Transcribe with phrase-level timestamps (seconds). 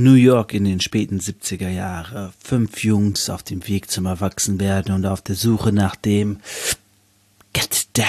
[0.00, 2.32] New York in den späten 70er Jahre.
[2.38, 6.38] Fünf Jungs auf dem Weg zum Erwachsenwerden und auf der Suche nach dem
[7.52, 8.06] Get Down.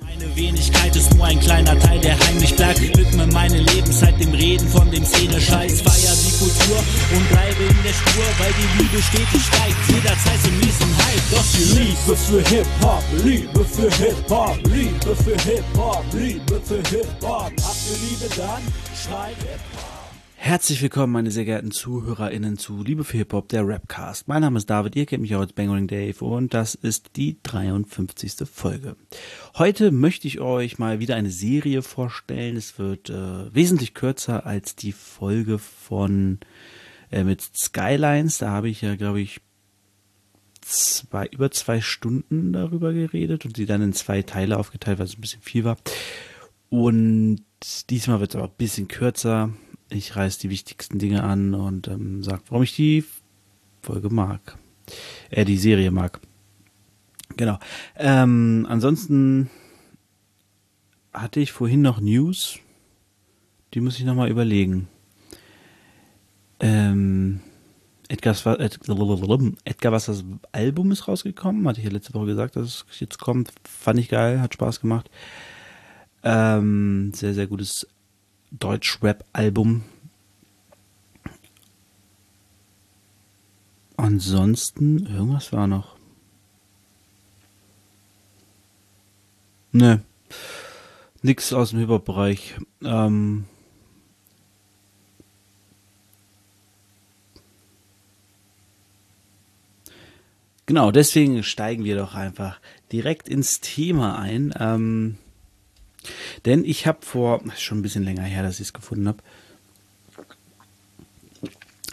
[0.00, 2.80] Meine Wenigkeit ist nur ein kleiner Teil, der heimlich bleibt.
[2.80, 5.82] Ich widme meine Lebenszeit dem Reden von dem Szene-Scheiß.
[5.82, 6.78] Feier die Kultur
[7.14, 9.76] und bleibe in der Spur, weil die Liebe stetig steigt.
[9.86, 16.04] Jederzeit mies im Hype, doch die Liebe für Hip-Hop, Liebe für Hip-Hop, Liebe für Hip-Hop,
[16.14, 17.52] Liebe für Hip-Hop.
[17.62, 18.62] Habt ihr Liebe dann?
[18.92, 19.95] Schreit Hip-Hop.
[20.46, 24.28] Herzlich willkommen, meine sehr geehrten ZuhörerInnen zu Liebe für Hip-Hop, der Rapcast.
[24.28, 27.38] Mein Name ist David, ihr kennt mich auch als Bangering Dave und das ist die
[27.42, 28.48] 53.
[28.48, 28.94] Folge.
[29.56, 32.56] Heute möchte ich euch mal wieder eine Serie vorstellen.
[32.56, 36.38] Es wird äh, wesentlich kürzer als die Folge von
[37.10, 38.38] äh, mit Skylines.
[38.38, 39.40] Da habe ich ja, glaube ich,
[40.60, 45.18] zwei, über zwei Stunden darüber geredet und sie dann in zwei Teile aufgeteilt, weil es
[45.18, 45.76] ein bisschen viel war.
[46.70, 47.40] Und
[47.90, 49.50] diesmal wird es aber ein bisschen kürzer
[49.88, 53.04] ich reiß die wichtigsten Dinge an und ähm, sag, warum ich die
[53.82, 54.58] Folge mag.
[55.30, 56.20] Äh, die Serie mag.
[57.36, 57.58] Genau.
[57.96, 59.50] Ähm, ansonsten
[61.12, 62.58] hatte ich vorhin noch News.
[63.74, 64.88] Die muss ich nochmal überlegen.
[66.60, 67.40] Ähm,
[68.08, 71.66] Edgar, Edgar Wassers Album ist rausgekommen.
[71.66, 73.52] Hatte ich ja letzte Woche gesagt, dass es jetzt kommt.
[73.64, 75.10] Fand ich geil, hat Spaß gemacht.
[76.22, 77.86] Ähm, sehr, sehr gutes
[78.50, 79.82] Deutsch-Rap-Album.
[83.96, 85.96] Ansonsten, irgendwas war noch.
[89.72, 90.02] Ne.
[91.22, 92.56] Nix aus dem Hip-Hop-Bereich.
[92.82, 93.46] Ähm,
[100.66, 102.60] Genau, deswegen steigen wir doch einfach
[102.90, 104.52] direkt ins Thema ein.
[104.58, 105.16] Ähm,
[106.44, 109.18] denn ich habe vor, schon ein bisschen länger her, dass ich es gefunden habe.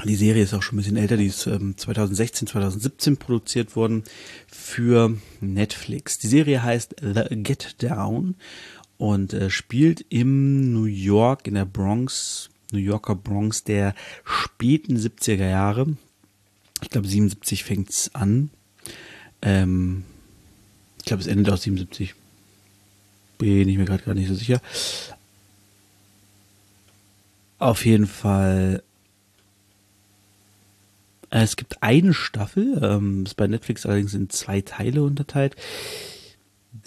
[0.06, 4.04] Die Serie ist auch schon ein bisschen älter, die ist ähm, 2016, 2017 produziert worden
[4.48, 6.18] für Netflix.
[6.18, 8.36] Die Serie heißt The Get Down
[8.98, 15.48] und äh, spielt im New York, in der Bronx, New Yorker Bronx der späten 70er
[15.48, 15.96] Jahre.
[16.82, 18.50] Ich glaube 77 fängt es an.
[19.42, 20.04] Ähm,
[20.98, 22.16] ich glaube es endet auch 77
[23.38, 24.62] bin ich mir gerade gar nicht so sicher.
[27.60, 28.84] Auf jeden Fall.
[31.30, 35.56] Äh, es gibt eine Staffel, ähm, ist bei Netflix allerdings in zwei Teile unterteilt.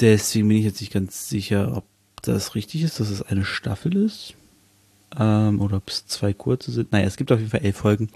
[0.01, 1.85] Deswegen bin ich jetzt nicht ganz sicher, ob
[2.23, 4.35] das richtig ist, dass es eine Staffel ist.
[5.19, 6.93] Ähm, oder ob es zwei kurze sind.
[6.93, 8.11] Naja, es gibt auf jeden Fall elf Folgen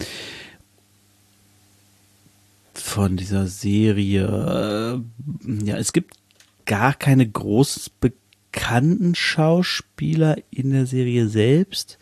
[2.73, 5.01] von dieser Serie.
[5.63, 6.15] Ja, es gibt
[6.65, 7.89] gar keine groß
[8.51, 11.97] bekannten Schauspieler in der Serie selbst.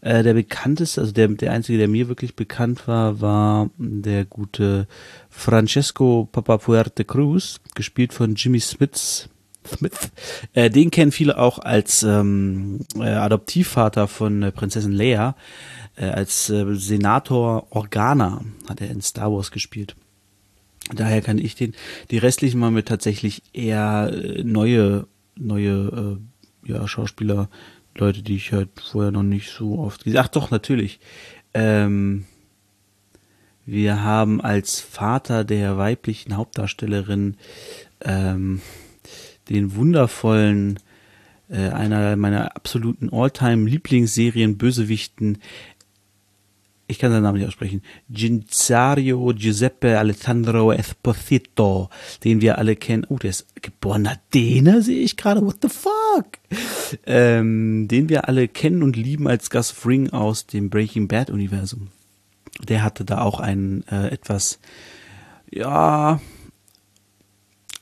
[0.00, 4.88] Äh, der bekannteste, also der, der einzige, der mir wirklich bekannt war, war der gute
[5.30, 9.28] Francesco Papapuerte Cruz, gespielt von Jimmy Smith.
[9.66, 10.10] Smith.
[10.54, 15.34] Äh, den kennen viele auch als ähm, äh, Adoptivvater von äh, Prinzessin Leia.
[15.96, 19.96] Äh, als äh, Senator Organa hat er in Star Wars gespielt.
[20.94, 21.74] Daher kann ich den,
[22.12, 24.12] die restlichen mal mit tatsächlich eher
[24.44, 26.18] neue neue
[26.64, 27.48] äh, ja, Schauspieler,
[27.96, 31.00] Leute, die ich halt vorher noch nicht so oft gesehen Ach doch, natürlich.
[31.54, 32.26] Ähm,
[33.64, 37.36] wir haben als Vater der weiblichen Hauptdarstellerin
[38.02, 38.60] ähm,
[39.48, 40.78] den wundervollen,
[41.48, 45.38] äh, einer meiner absoluten All-Time-Lieblingsserien Bösewichten
[46.88, 51.90] ich kann seinen Namen nicht aussprechen, Ginzario Giuseppe Alessandro Esposito,
[52.22, 53.04] den wir alle kennen.
[53.08, 55.44] Oh, der ist geborener Däner, sehe ich gerade.
[55.44, 56.38] What the fuck?
[57.04, 61.88] Ähm, den wir alle kennen und lieben als Gus Fring aus dem Breaking Bad Universum.
[62.68, 64.60] Der hatte da auch einen äh, etwas,
[65.50, 66.20] ja,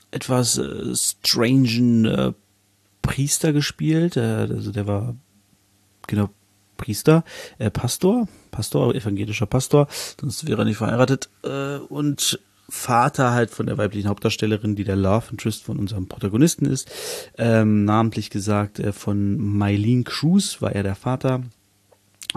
[0.09, 2.33] etwas äh, strangen äh,
[3.03, 4.17] Priester gespielt.
[4.17, 5.15] Äh, also der war
[6.07, 6.29] genau
[6.77, 7.23] Priester,
[7.57, 9.87] äh, Pastor, Pastor, evangelischer Pastor,
[10.19, 14.95] sonst wäre er nicht verheiratet, äh, und Vater halt von der weiblichen Hauptdarstellerin, die der
[14.95, 16.89] Love Interest von unserem Protagonisten ist,
[17.37, 21.43] ähm, namentlich gesagt äh, von Mylene Cruz war er der Vater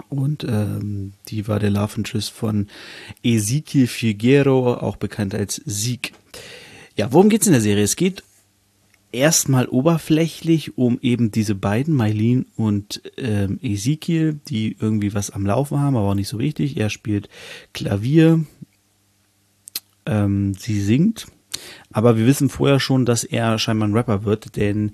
[0.07, 2.67] und ähm, die war der Love Interest von
[3.23, 6.13] Ezekiel Figuero, auch bekannt als Sieg.
[6.95, 7.83] Ja, worum geht's in der Serie?
[7.83, 8.23] Es geht
[9.11, 15.79] erstmal oberflächlich um eben diese beiden, Mylene und ähm, Ezekiel, die irgendwie was am Laufen
[15.79, 16.77] haben, aber auch nicht so richtig.
[16.77, 17.29] Er spielt
[17.73, 18.45] Klavier,
[20.05, 21.27] ähm, sie singt,
[21.91, 24.91] aber wir wissen vorher schon, dass er scheinbar ein Rapper wird, denn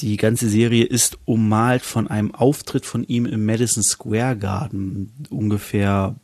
[0.00, 6.16] die ganze Serie ist ummalt von einem Auftritt von ihm im Madison Square Garden, ungefähr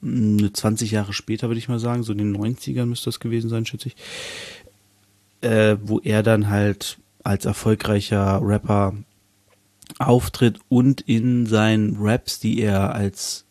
[0.00, 3.50] 20 hm, Jahre später, würde ich mal sagen, so in den 90ern müsste das gewesen
[3.50, 3.96] sein, schätze ich,
[5.40, 8.94] äh, wo er dann halt als erfolgreicher Rapper
[9.98, 13.44] auftritt und in seinen Raps, die er als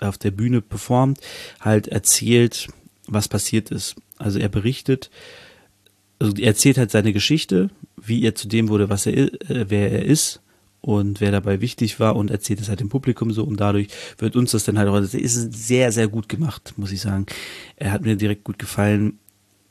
[0.00, 1.20] auf der Bühne performt,
[1.60, 2.68] halt erzählt,
[3.06, 3.94] was passiert ist.
[4.18, 5.10] Also er berichtet,
[6.18, 9.92] also er erzählt halt seine Geschichte, wie er zu dem wurde, was er, äh, wer
[9.92, 10.40] er ist
[10.80, 13.88] und wer dabei wichtig war und erzählt es halt dem Publikum so und dadurch
[14.18, 17.26] wird uns das dann halt auch, das ist sehr, sehr gut gemacht, muss ich sagen.
[17.76, 19.18] Er hat mir direkt gut gefallen,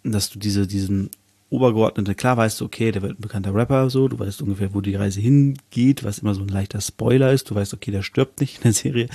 [0.03, 1.09] dass du diese, diesen
[1.51, 4.79] Obergeordnete, klar weißt du, okay, der wird ein bekannter Rapper, so, du weißt ungefähr, wo
[4.79, 8.39] die Reise hingeht, was immer so ein leichter Spoiler ist, du weißt, okay, der stirbt
[8.39, 9.09] nicht in der Serie,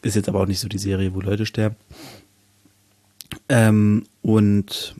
[0.00, 1.74] ist jetzt aber auch nicht so die Serie, wo Leute sterben.
[3.48, 4.94] Ähm, und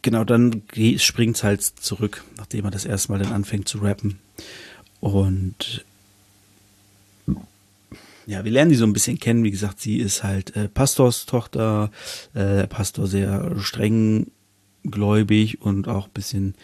[0.00, 0.62] genau, dann
[0.96, 4.18] springt es halt zurück, nachdem er das erste Mal dann anfängt zu rappen.
[5.00, 5.84] Und
[8.26, 9.44] ja, wir lernen die so ein bisschen kennen.
[9.44, 11.90] Wie gesagt, sie ist halt äh, Pastorstochter,
[12.34, 14.30] äh, Pastor sehr streng
[14.84, 16.54] gläubig und auch ein bisschen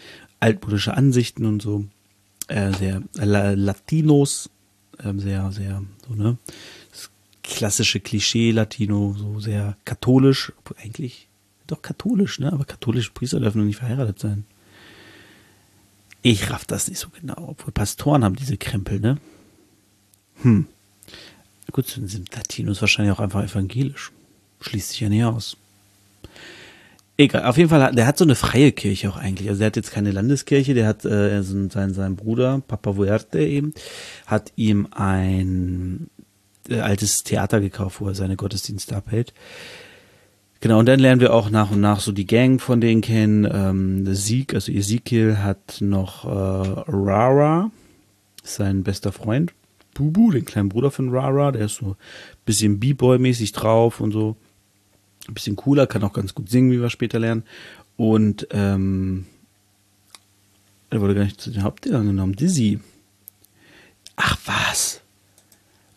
[0.40, 1.84] altmodische Ansichten und so.
[2.48, 4.50] Äh, sehr äh, Latinos,
[4.98, 6.38] äh, sehr, sehr, so, ne?
[6.90, 7.10] Das
[7.42, 10.52] klassische Klischee Latino, so sehr katholisch,
[10.82, 11.28] eigentlich
[11.66, 12.52] doch katholisch, ne?
[12.52, 14.44] Aber katholische Priester dürfen doch nicht verheiratet sein.
[16.22, 19.18] Ich raff das nicht so genau, obwohl Pastoren haben diese Krempel, ne?
[20.42, 20.66] Hm.
[21.72, 24.12] Gut, sind Latinos wahrscheinlich auch einfach evangelisch.
[24.60, 25.56] Schließt sich ja nicht aus.
[27.20, 29.48] Egal, auf jeden Fall, der hat so eine freie Kirche auch eigentlich.
[29.48, 33.74] Also der hat jetzt keine Landeskirche, der hat äh, sein, sein Bruder, Papa Vuerte eben,
[34.26, 36.08] hat ihm ein
[36.68, 39.34] äh, altes Theater gekauft, wo er seine Gottesdienste abhält.
[40.60, 43.48] Genau, und dann lernen wir auch nach und nach so die Gang von denen kennen.
[43.50, 47.70] Ähm, Sieg, also Ezekiel hat noch äh, Rara,
[48.44, 49.52] sein bester Freund.
[49.98, 51.96] Bubu, den kleinen Bruder von Rara, der ist so ein
[52.46, 54.36] bisschen B-Boy-mäßig drauf und so.
[55.26, 57.42] Ein bisschen cooler, kann auch ganz gut singen, wie wir später lernen.
[57.96, 59.26] Und ähm,
[60.88, 62.36] er wurde gar nicht zu den Hauptdingern genommen.
[62.36, 62.78] Dizzy.
[64.14, 65.00] Ach was.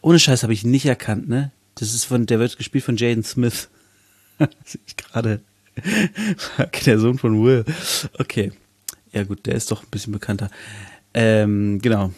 [0.02, 1.52] Ohne Scheiß habe ich ihn nicht erkannt, ne?
[1.76, 3.70] Das ist von, der wird gespielt von Jaden Smith.
[4.66, 5.42] Sehe ich gerade.
[6.86, 7.66] der Sohn von Will.
[8.18, 8.52] Okay.
[9.14, 10.50] Ja gut, der ist doch ein bisschen bekannter.
[11.14, 12.12] Ähm, genau.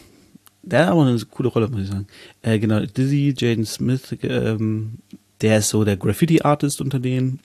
[0.66, 2.06] Der hat aber eine coole Rolle, muss ich sagen.
[2.42, 4.94] Äh, genau, Dizzy, Jaden Smith, ähm,
[5.40, 7.40] der ist so der Graffiti-Artist unter denen.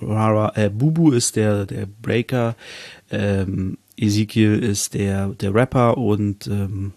[0.00, 2.56] Rara, äh, Bubu ist der, der Breaker.
[3.10, 6.92] Ähm, Ezekiel ist der, der Rapper und ähm,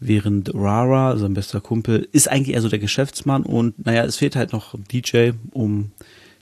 [0.00, 4.36] während Rara, sein bester Kumpel, ist eigentlich eher so der Geschäftsmann und naja, es fehlt
[4.36, 5.90] halt noch DJ, um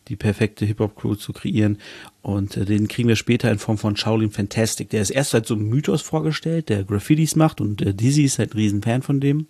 [0.08, 1.78] die perfekte Hip-Hop-Crew zu kreieren.
[2.22, 4.90] Und äh, den kriegen wir später in Form von Shaolin Fantastic.
[4.90, 8.38] Der ist erst halt so ein Mythos vorgestellt, der Graffitis macht und äh, Dizzy ist
[8.38, 9.46] halt ein Riesenfan von dem.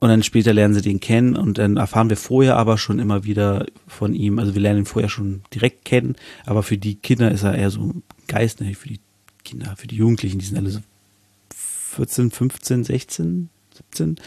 [0.00, 3.24] Und dann später lernen sie den kennen und dann erfahren wir vorher aber schon immer
[3.24, 4.38] wieder von ihm.
[4.38, 6.14] Also wir lernen ihn vorher schon direkt kennen,
[6.46, 8.74] aber für die Kinder ist er eher so ein Geist, ne?
[8.74, 9.00] für die
[9.44, 10.80] Kinder, für die Jugendlichen, die sind alle so
[11.52, 13.48] 14, 15, 16,
[13.90, 14.20] 17.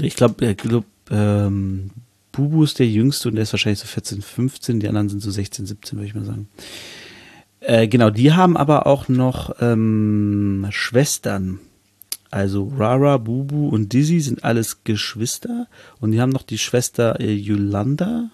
[0.00, 1.90] Ich glaube, ich glaub, ähm,
[2.34, 4.80] Bubu ist der Jüngste und der ist wahrscheinlich so 14, 15.
[4.80, 6.48] Die anderen sind so 16, 17, würde ich mal sagen.
[7.60, 11.60] Äh, genau, die haben aber auch noch ähm, Schwestern.
[12.30, 15.68] Also Rara, Bubu und Dizzy sind alles Geschwister.
[16.00, 18.30] Und die haben noch die Schwester äh, Yolanda.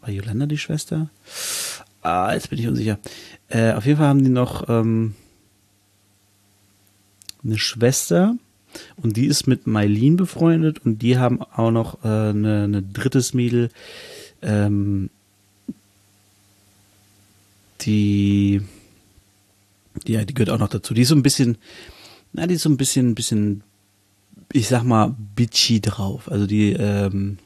[0.00, 1.10] War Yolanda die Schwester?
[2.02, 2.98] Ah, jetzt bin ich unsicher.
[3.48, 5.14] Äh, auf jeden Fall haben die noch ähm,
[7.44, 8.34] eine Schwester
[8.96, 13.34] und die ist mit Mailin befreundet und die haben auch noch äh, eine, eine drittes
[13.34, 13.70] Mädel,
[14.42, 15.10] ähm,
[17.82, 18.60] die,
[20.06, 20.94] ja, die gehört auch noch dazu.
[20.94, 21.56] Die ist so ein bisschen,
[22.32, 23.62] na, die ist so ein bisschen, bisschen,
[24.52, 26.30] ich sag mal, bitchy drauf.
[26.30, 27.38] Also die, ähm,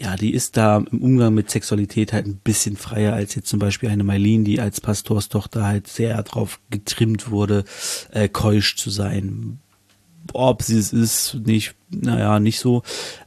[0.00, 3.58] ja, die ist da im Umgang mit Sexualität halt ein bisschen freier als jetzt zum
[3.58, 7.64] Beispiel eine Mailin, die als Pastorstochter halt sehr drauf getrimmt wurde,
[8.10, 9.58] äh, keusch zu sein.
[10.32, 12.82] Ob sie es ist, nicht, naja, nicht so.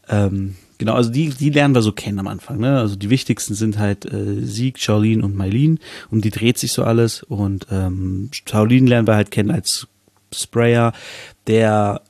[0.10, 2.60] Ähm, genau, also die, die lernen wir so kennen am Anfang.
[2.60, 2.80] Ne?
[2.80, 5.80] Also die wichtigsten sind halt äh, Sieg, Shaolin und Mailin.
[6.10, 7.22] Um die dreht sich so alles.
[7.22, 9.88] Und ähm, Shaolin lernen wir halt kennen als
[10.34, 10.94] Sprayer,
[11.46, 12.02] der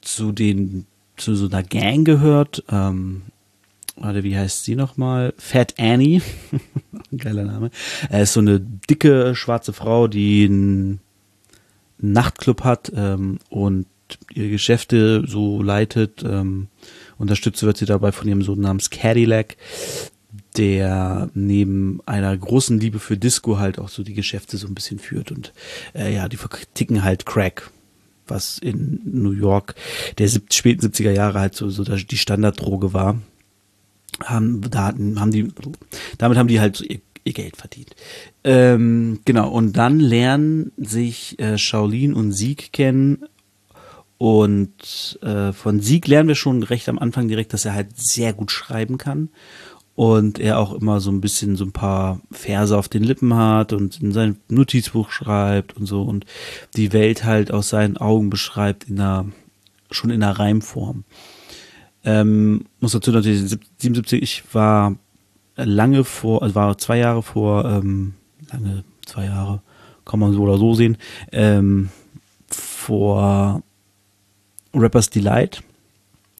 [0.00, 0.86] zu den
[1.16, 2.64] zu so einer Gang gehört.
[2.70, 3.22] Ähm,
[3.96, 5.34] warte, wie heißt sie nochmal?
[5.38, 6.22] Fat Annie.
[7.16, 7.70] Geiler Name.
[8.10, 11.00] Er ist so eine dicke schwarze Frau, die einen
[11.98, 13.86] Nachtclub hat ähm, und
[14.32, 16.22] ihre Geschäfte so leitet.
[16.22, 16.68] Ähm,
[17.18, 19.56] unterstützt wird sie dabei von ihrem Sohn namens Cadillac.
[20.56, 24.98] der neben einer großen Liebe für Disco halt auch so die Geschäfte so ein bisschen
[24.98, 25.52] führt und
[25.94, 27.70] äh, ja, die verticken halt Crack,
[28.26, 29.74] was in New York
[30.18, 33.20] der späten 70er Jahre halt so, so die Standarddroge war.
[34.22, 35.48] Haben, da hatten, haben die,
[36.18, 37.94] damit haben die halt ihr, ihr Geld verdient.
[38.44, 43.24] Ähm, genau, und dann lernen sich äh, Shaolin und Sieg kennen
[44.18, 48.32] und äh, von Sieg lernen wir schon recht am Anfang direkt, dass er halt sehr
[48.32, 49.28] gut schreiben kann
[49.94, 53.72] und er auch immer so ein bisschen so ein paar Verse auf den Lippen hat
[53.72, 56.26] und in sein Notizbuch schreibt und so und
[56.76, 59.26] die Welt halt aus seinen Augen beschreibt in einer
[59.90, 61.04] schon in einer Reimform.
[62.04, 64.96] Ähm, muss dazu natürlich 77, ich war
[65.56, 68.14] lange vor, also war zwei Jahre vor, ähm,
[68.50, 69.62] lange zwei Jahre,
[70.04, 70.98] kann man so oder so sehen,
[71.32, 71.88] ähm,
[72.48, 73.62] vor
[74.74, 75.62] Rappers Delight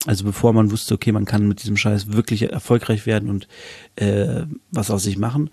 [0.05, 3.47] also bevor man wusste, okay, man kann mit diesem Scheiß wirklich erfolgreich werden und
[3.95, 5.49] äh, was aus sich machen.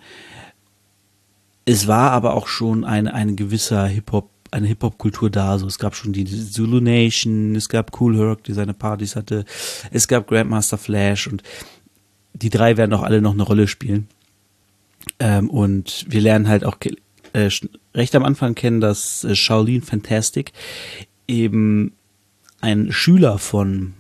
[1.65, 5.59] Es war aber auch schon ein, ein gewisser Hip-Hop, eine Hip-Hop-Kultur da.
[5.59, 9.45] So, es gab schon die Zulu Nation, es gab Cool Herc, die seine Partys hatte,
[9.91, 11.43] es gab Grandmaster Flash und
[12.35, 14.09] die drei werden auch alle noch eine Rolle spielen.
[15.19, 16.77] Ähm, und wir lernen halt auch
[17.33, 17.51] äh,
[17.95, 20.53] recht am Anfang kennen, dass äh, Shaolin Fantastic
[21.27, 21.93] eben
[22.61, 23.95] ein Schüler von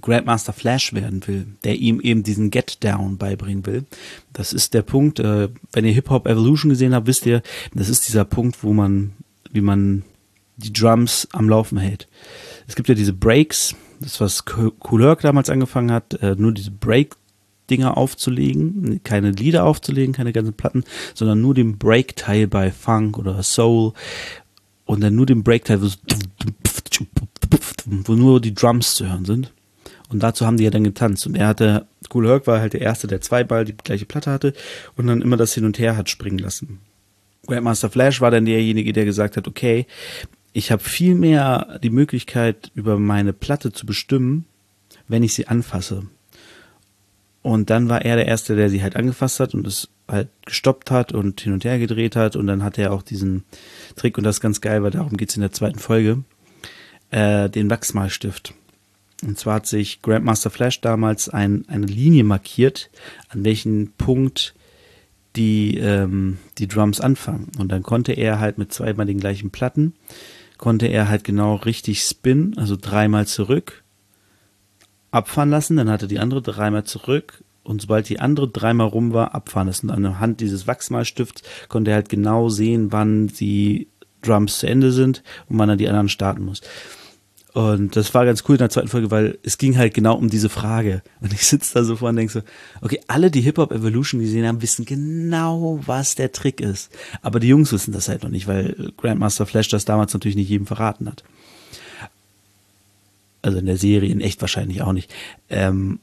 [0.00, 3.84] Grandmaster Flash werden will, der ihm eben diesen Get Down beibringen will.
[4.32, 7.42] Das ist der Punkt, äh, wenn ihr Hip Hop Evolution gesehen habt, wisst ihr,
[7.74, 9.12] das ist dieser Punkt, wo man,
[9.52, 10.04] wie man
[10.56, 12.08] die Drums am Laufen hält.
[12.66, 14.44] Es gibt ja diese Breaks, das was
[14.90, 17.16] Cool Herc damals angefangen hat, äh, nur diese Break
[17.70, 23.42] Dinger aufzulegen, keine Lieder aufzulegen, keine ganzen Platten, sondern nur den Break-Teil bei Funk oder
[23.42, 23.92] Soul
[24.84, 25.80] und dann nur den Break-Teil,
[28.04, 29.52] wo nur die Drums zu hören sind.
[30.10, 31.26] Und dazu haben die ja dann getanzt.
[31.26, 34.30] Und er hatte, Cool Herc war halt der Erste, der zwei Ball die gleiche Platte
[34.30, 34.52] hatte
[34.96, 36.80] und dann immer das hin und her hat springen lassen.
[37.46, 39.86] Grandmaster Flash war dann derjenige, der gesagt hat, okay,
[40.52, 44.44] ich habe viel mehr die Möglichkeit, über meine Platte zu bestimmen,
[45.08, 46.04] wenn ich sie anfasse.
[47.42, 50.90] Und dann war er der Erste, der sie halt angefasst hat und es halt gestoppt
[50.90, 52.36] hat und hin und her gedreht hat.
[52.36, 53.44] Und dann hat er auch diesen
[53.96, 56.22] Trick, und das ist ganz geil, weil darum geht's in der zweiten Folge,
[57.10, 58.54] äh, den Wachsmalstift.
[59.22, 62.90] Und zwar hat sich Grandmaster Flash damals ein, eine Linie markiert,
[63.28, 64.54] an welchem Punkt
[65.36, 67.50] die, ähm, die Drums anfangen.
[67.58, 69.94] Und dann konnte er halt mit zweimal den gleichen Platten,
[70.58, 73.82] konnte er halt genau richtig spinnen, also dreimal zurück,
[75.10, 79.34] abfahren lassen, dann hatte die andere dreimal zurück und sobald die andere dreimal rum war,
[79.34, 79.90] abfahren lassen.
[79.90, 83.88] Und anhand dieses Wachsmalstifts konnte er halt genau sehen, wann die
[84.22, 86.60] Drums zu Ende sind und wann er die anderen starten muss.
[87.54, 90.30] Und das war ganz cool in der zweiten Folge, weil es ging halt genau um
[90.30, 91.02] diese Frage.
[91.20, 92.40] Und ich sitze da so vor und denke so,
[92.80, 96.90] okay, alle, die Hip-Hop Evolution gesehen haben, wissen genau, was der Trick ist.
[97.20, 100.48] Aber die Jungs wissen das halt noch nicht, weil Grandmaster Flash das damals natürlich nicht
[100.48, 101.24] jedem verraten hat.
[103.42, 105.12] Also in der Serie, in echt wahrscheinlich auch nicht.
[105.50, 105.98] Ähm,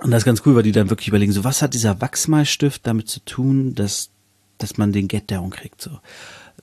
[0.00, 2.84] und das ist ganz cool, weil die dann wirklich überlegen, so was hat dieser Wachsmalstift
[2.84, 4.10] damit zu tun, dass,
[4.58, 6.00] dass man den Get Down kriegt, so.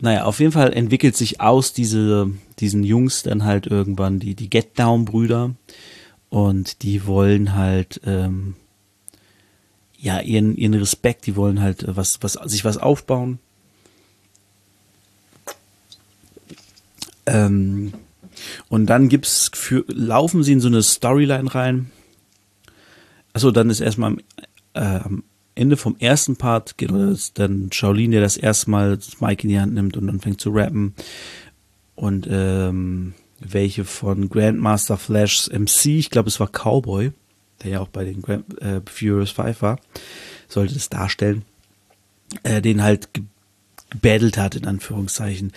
[0.01, 4.49] Naja, auf jeden Fall entwickelt sich aus diese, diesen Jungs dann halt irgendwann die, die
[4.49, 5.53] Get Down Brüder
[6.29, 8.55] und die wollen halt, ähm,
[9.99, 13.37] ja, ihren, ihren Respekt, die wollen halt was, was, sich was aufbauen.
[17.27, 17.93] Ähm,
[18.69, 21.91] und dann gibt's für, laufen sie in so eine Storyline rein.
[23.33, 24.17] Achso, dann ist erstmal
[24.73, 25.23] äh, am
[25.55, 29.49] Ende vom ersten Part geht es dann Shaolin, der das erste Mal das Mic in
[29.49, 30.95] die Hand nimmt und dann fängt zu rappen.
[31.95, 37.11] Und ähm, welche von Grandmaster Flash's MC, ich glaube es war Cowboy,
[37.63, 39.79] der ja auch bei den Grand, äh, Furious 5 war,
[40.47, 41.43] sollte das darstellen,
[42.43, 43.09] äh, den halt
[43.89, 45.51] gebattelt hat, in Anführungszeichen,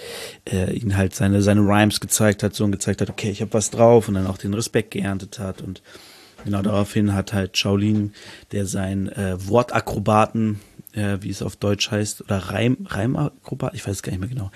[0.50, 3.52] äh, ihn halt seine, seine Rhymes gezeigt hat, so und gezeigt hat, okay, ich habe
[3.52, 5.82] was drauf und dann auch den Respekt geerntet hat und
[6.44, 8.12] Genau daraufhin hat halt Shaolin,
[8.52, 10.60] der sein äh, Wortakrobaten,
[10.92, 14.28] äh, wie es auf Deutsch heißt, oder Reim, Reimakrobat, ich weiß es gar nicht mehr
[14.28, 14.50] genau.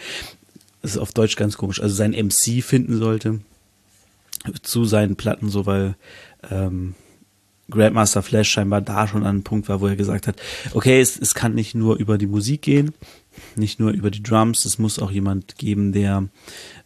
[0.82, 1.80] Das ist auf Deutsch ganz komisch.
[1.80, 3.40] Also sein MC finden sollte
[4.62, 5.96] zu seinen Platten, so weil
[6.50, 6.94] ähm,
[7.70, 10.36] Grandmaster Flash scheinbar da schon an einem Punkt war, wo er gesagt hat,
[10.72, 12.94] okay, es, es kann nicht nur über die Musik gehen,
[13.56, 16.28] nicht nur über die Drums, es muss auch jemand geben, der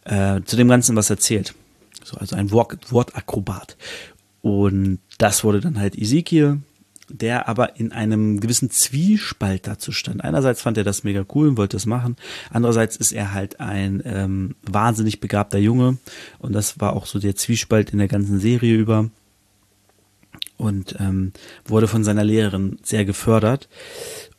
[0.03, 1.53] äh, zu dem Ganzen was erzählt.
[2.03, 3.77] So, also ein Wort, Wortakrobat.
[4.43, 6.59] Und das wurde dann halt Ezekiel,
[7.07, 10.21] der aber in einem gewissen Zwiespalt dazu stand.
[10.21, 12.17] Einerseits fand er das mega cool und wollte das machen.
[12.51, 15.97] Andererseits ist er halt ein ähm, wahnsinnig begabter Junge.
[16.39, 19.09] Und das war auch so der Zwiespalt in der ganzen Serie über.
[20.57, 21.31] und ähm,
[21.65, 23.69] wurde von seiner Lehrerin sehr gefördert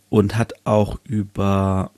[0.09, 1.91] und hat auch über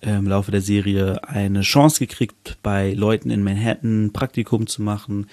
[0.00, 5.26] äh, im Laufe der Serie eine Chance gekriegt, bei Leuten in Manhattan Praktikum zu machen,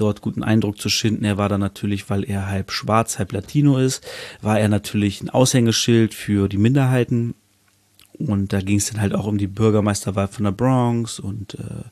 [0.00, 1.24] dort guten Eindruck zu schinden.
[1.24, 4.06] Er war dann natürlich, weil er halb schwarz, halb Latino ist,
[4.42, 7.34] war er natürlich ein Aushängeschild für die Minderheiten.
[8.18, 11.84] Und da ging es dann halt auch um die Bürgermeisterwahl von der Bronx und äh,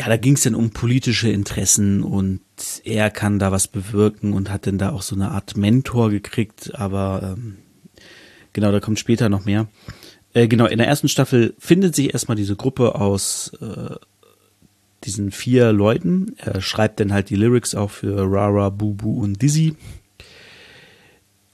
[0.00, 2.40] ja, da ging es dann um politische Interessen und
[2.84, 6.74] er kann da was bewirken und hat dann da auch so eine Art Mentor gekriegt,
[6.74, 7.58] aber ähm,
[8.54, 9.66] genau, da kommt später noch mehr.
[10.32, 13.96] Äh, genau, in der ersten Staffel findet sich erstmal diese Gruppe aus äh,
[15.10, 16.34] diesen vier Leuten.
[16.36, 19.74] Er schreibt dann halt die Lyrics auch für Rara, Bubu und Dizzy.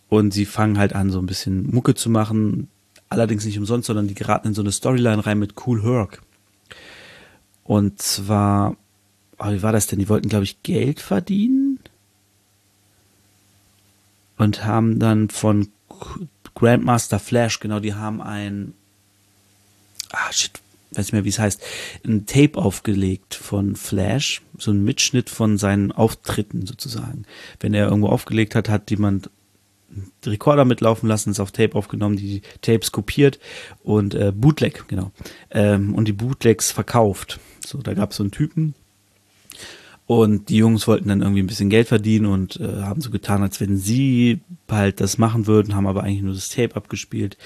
[0.09, 2.69] Und sie fangen halt an, so ein bisschen Mucke zu machen.
[3.09, 6.23] Allerdings nicht umsonst, sondern die geraten in so eine Storyline rein mit Cool Herc.
[7.65, 8.77] Und zwar,
[9.39, 9.99] oh, wie war das denn?
[9.99, 11.81] Die wollten, glaube ich, Geld verdienen.
[14.37, 15.69] Und haben dann von
[16.55, 18.75] Grandmaster Flash, genau, die haben ein,
[20.13, 20.61] ah shit,
[20.93, 21.63] weiß nicht mehr, wie es heißt,
[22.07, 27.25] ein Tape aufgelegt von Flash, so ein Mitschnitt von seinen Auftritten sozusagen.
[27.61, 29.31] Wenn er irgendwo aufgelegt hat, hat jemand
[29.89, 33.39] den Rekorder mitlaufen lassen, ist auf Tape aufgenommen, die Tapes kopiert
[33.83, 35.13] und äh, Bootleg, genau.
[35.51, 37.41] Ähm, und die Bootlegs verkauft.
[37.65, 38.75] So, da gab es so einen Typen,
[40.07, 43.43] und die Jungs wollten dann irgendwie ein bisschen Geld verdienen und äh, haben so getan,
[43.43, 47.37] als wenn sie halt das machen würden, haben aber eigentlich nur das Tape abgespielt.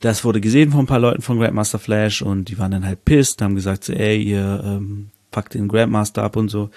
[0.00, 3.04] Das wurde gesehen von ein paar Leuten von Grandmaster Flash und die waren dann halt
[3.04, 6.70] pissed, haben gesagt so, ey, ihr ähm, packt den Grandmaster ab und so.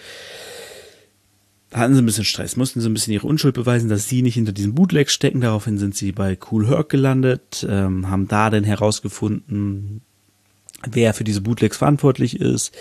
[1.73, 4.35] Hatten sie ein bisschen Stress, mussten sie ein bisschen ihre Unschuld beweisen, dass sie nicht
[4.35, 5.41] hinter diesem Bootleg stecken.
[5.41, 10.01] Daraufhin sind sie bei Cool Herc gelandet, ähm, haben da dann herausgefunden,
[10.87, 12.71] wer für diese Bootlegs verantwortlich ist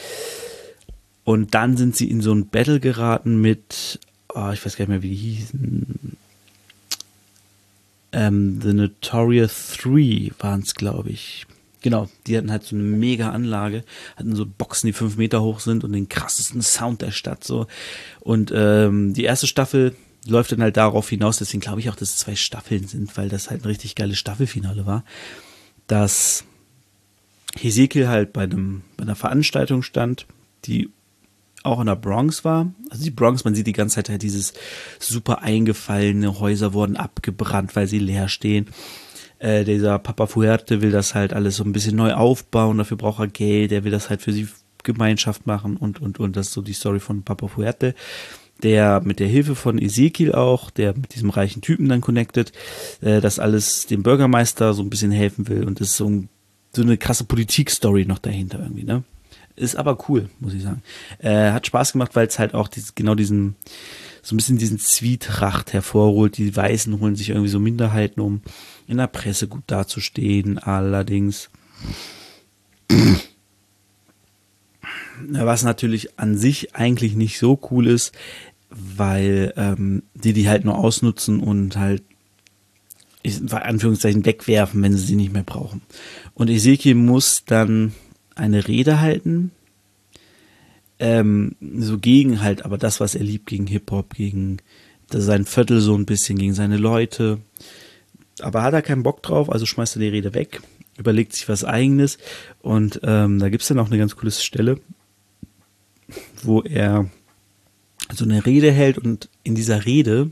[1.25, 4.01] und dann sind sie in so ein Battle geraten mit,
[4.35, 6.17] oh, ich weiß gar nicht mehr, wie die hießen.
[8.13, 11.47] Ähm, The Notorious 3 waren es, glaube ich.
[11.81, 13.85] Genau, die hatten halt so eine mega Anlage,
[14.17, 17.67] hatten so Boxen, die fünf Meter hoch sind und den krassesten Sound der Stadt so.
[18.21, 22.11] Und ähm, die erste Staffel läuft dann halt darauf hinaus, deswegen glaube ich auch, dass
[22.11, 25.05] es zwei Staffeln sind, weil das halt ein richtig geiles Staffelfinale war,
[25.89, 26.45] dass
[27.59, 30.27] Hesekiel halt bei einem bei einer Veranstaltung stand,
[30.65, 30.91] die
[31.65, 32.73] auch in der Bronx war.
[32.91, 34.53] Also die Bronx, man sieht die ganze Zeit halt dieses
[34.99, 38.69] super eingefallene Häuser wurden abgebrannt, weil sie leer stehen.
[39.39, 43.21] Äh, dieser Papa Fuerte will das halt alles so ein bisschen neu aufbauen, dafür braucht
[43.21, 44.49] er Geld, er will das halt für sie
[44.83, 46.37] Gemeinschaft machen und, und, und.
[46.37, 47.95] Das ist so die Story von Papa Fuerte,
[48.63, 52.53] der mit der Hilfe von Ezekiel auch, der mit diesem reichen Typen dann connected,
[53.01, 56.29] äh, das alles dem Bürgermeister so ein bisschen helfen will und das ist so, ein,
[56.75, 59.03] so eine krasse Politik-Story noch dahinter irgendwie, ne?
[59.63, 60.83] Ist aber cool, muss ich sagen.
[61.21, 63.55] Äh, hat Spaß gemacht, weil es halt auch dieses, genau diesen,
[64.21, 66.37] so ein bisschen diesen Zwietracht hervorholt.
[66.37, 68.41] Die Weißen holen sich irgendwie so Minderheiten, um
[68.89, 70.59] in der Presse gut dazustehen.
[70.59, 71.49] Allerdings,
[75.31, 78.11] was natürlich an sich eigentlich nicht so cool ist,
[78.69, 82.03] weil ähm, die die halt nur ausnutzen und halt
[83.43, 85.83] bei Anführungszeichen wegwerfen, wenn sie sie nicht mehr brauchen.
[86.35, 87.93] Und Ezekiel muss dann
[88.35, 89.51] eine Rede halten,
[90.99, 94.59] ähm, so gegen halt, aber das, was er liebt, gegen Hip-Hop, gegen
[95.11, 97.39] sein Viertel so ein bisschen, gegen seine Leute.
[98.41, 100.63] Aber hat er keinen Bock drauf, also schmeißt er die Rede weg,
[100.97, 102.19] überlegt sich was eigenes
[102.61, 104.79] und ähm, da gibt's dann auch eine ganz coole Stelle,
[106.43, 107.11] wo er
[108.13, 110.31] so eine Rede hält und in dieser Rede,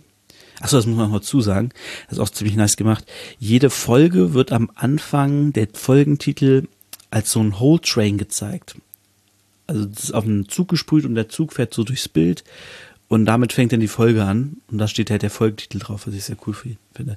[0.60, 1.70] achso, das muss man noch dazu sagen,
[2.08, 3.04] das ist auch ziemlich nice gemacht,
[3.38, 6.68] jede Folge wird am Anfang der Folgentitel
[7.10, 8.76] als so ein Whole Train gezeigt.
[9.66, 12.44] Also das ist auf einen Zug gesprüht und der Zug fährt so durchs Bild
[13.10, 16.14] und damit fängt dann die Folge an und da steht halt der Folgetitel drauf, was
[16.14, 17.16] ich sehr cool finde.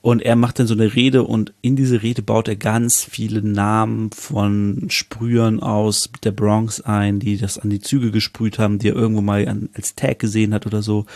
[0.00, 3.42] Und er macht dann so eine Rede und in diese Rede baut er ganz viele
[3.42, 8.90] Namen von Sprühern aus der Bronx ein, die das an die Züge gesprüht haben, die
[8.90, 11.06] er irgendwo mal an, als Tag gesehen hat oder so.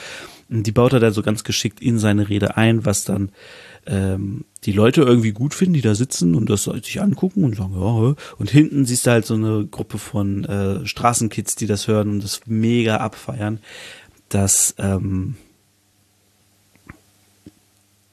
[0.51, 3.31] Und die baut er dann so ganz geschickt in seine Rede ein, was dann
[3.87, 7.75] ähm, die Leute irgendwie gut finden, die da sitzen und das sich angucken und sagen,
[7.75, 12.11] ja, und hinten siehst du halt so eine Gruppe von äh, Straßenkids, die das hören
[12.11, 13.61] und das mega abfeiern,
[14.29, 15.37] dass, ähm,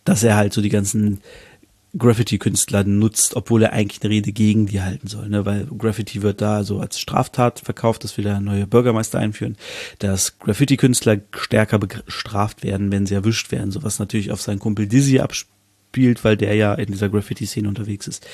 [0.05, 1.21] dass er halt so die ganzen
[1.95, 5.45] Graffiti-Künstler nutzt, obwohl er eigentlich eine Rede gegen die halten soll, ne?
[5.45, 9.57] weil Graffiti wird da so als Straftat verkauft, das will der neue Bürgermeister einführen,
[9.99, 14.87] dass Graffiti-Künstler stärker bestraft werden, wenn sie erwischt werden, so was natürlich auf seinen Kumpel
[14.87, 15.53] Dizzy abspielt
[15.93, 18.27] spielt, weil der ja in dieser Graffiti-Szene unterwegs ist.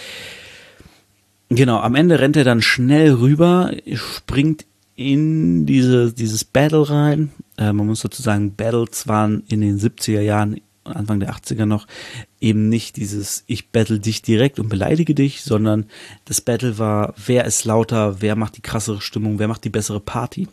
[1.49, 7.73] Genau, am Ende rennt er dann schnell rüber, springt in diese, dieses Battle rein, Äh,
[7.73, 11.85] man muss dazu sagen, Battles waren in den 70er Jahren Anfang der 80er noch
[12.39, 15.85] eben nicht dieses ich battle dich direkt und beleidige dich, sondern
[16.25, 19.99] das Battle war, wer ist lauter, wer macht die krassere Stimmung, wer macht die bessere
[19.99, 20.47] Party.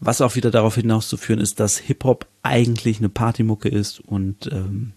[0.00, 4.92] Was auch wieder darauf hinauszuführen ist, dass Hip-Hop eigentlich eine Partymucke ist und ähm,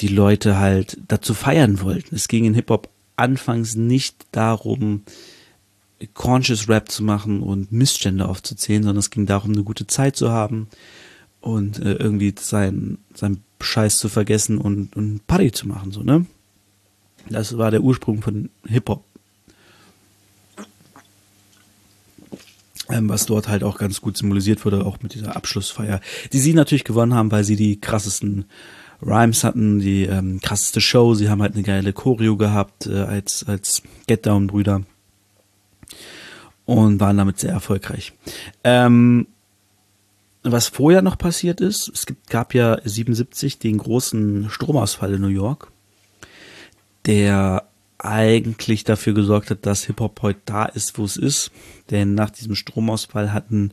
[0.00, 2.14] die Leute halt dazu feiern wollten.
[2.14, 5.02] Es ging in Hip-Hop anfangs nicht darum,
[6.14, 10.30] Conscious Rap zu machen und Missstände aufzuzählen, sondern es ging darum, eine gute Zeit zu
[10.30, 10.68] haben
[11.40, 16.26] und äh, irgendwie sein, sein Scheiß zu vergessen und, und Party zu machen, so, ne?
[17.28, 19.04] Das war der Ursprung von Hip-Hop.
[22.90, 26.00] Ähm, was dort halt auch ganz gut symbolisiert wurde, auch mit dieser Abschlussfeier,
[26.32, 28.46] die sie natürlich gewonnen haben, weil sie die krassesten
[29.00, 33.44] Rhymes hatten, die ähm, krasseste Show, sie haben halt eine geile Choreo gehabt äh, als,
[33.46, 34.82] als Get Down Brüder
[36.64, 38.12] und waren damit sehr erfolgreich.
[38.64, 39.28] Ähm,
[40.42, 45.28] was vorher noch passiert ist, es gibt, gab ja 77 den großen Stromausfall in New
[45.28, 45.70] York,
[47.06, 47.64] der
[47.98, 51.50] eigentlich dafür gesorgt hat, dass Hip-Hop heute da ist, wo es ist.
[51.90, 53.72] Denn nach diesem Stromausfall hatten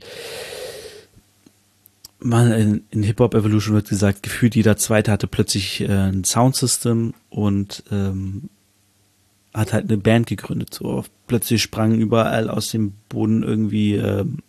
[2.26, 7.14] man in, in Hip-Hop Evolution wird gesagt, gefühlt jeder Zweite hatte plötzlich äh, ein Soundsystem
[7.30, 8.50] und ähm,
[9.54, 10.74] hat halt eine Band gegründet.
[10.74, 14.40] So plötzlich sprangen überall aus dem Boden irgendwie ähm,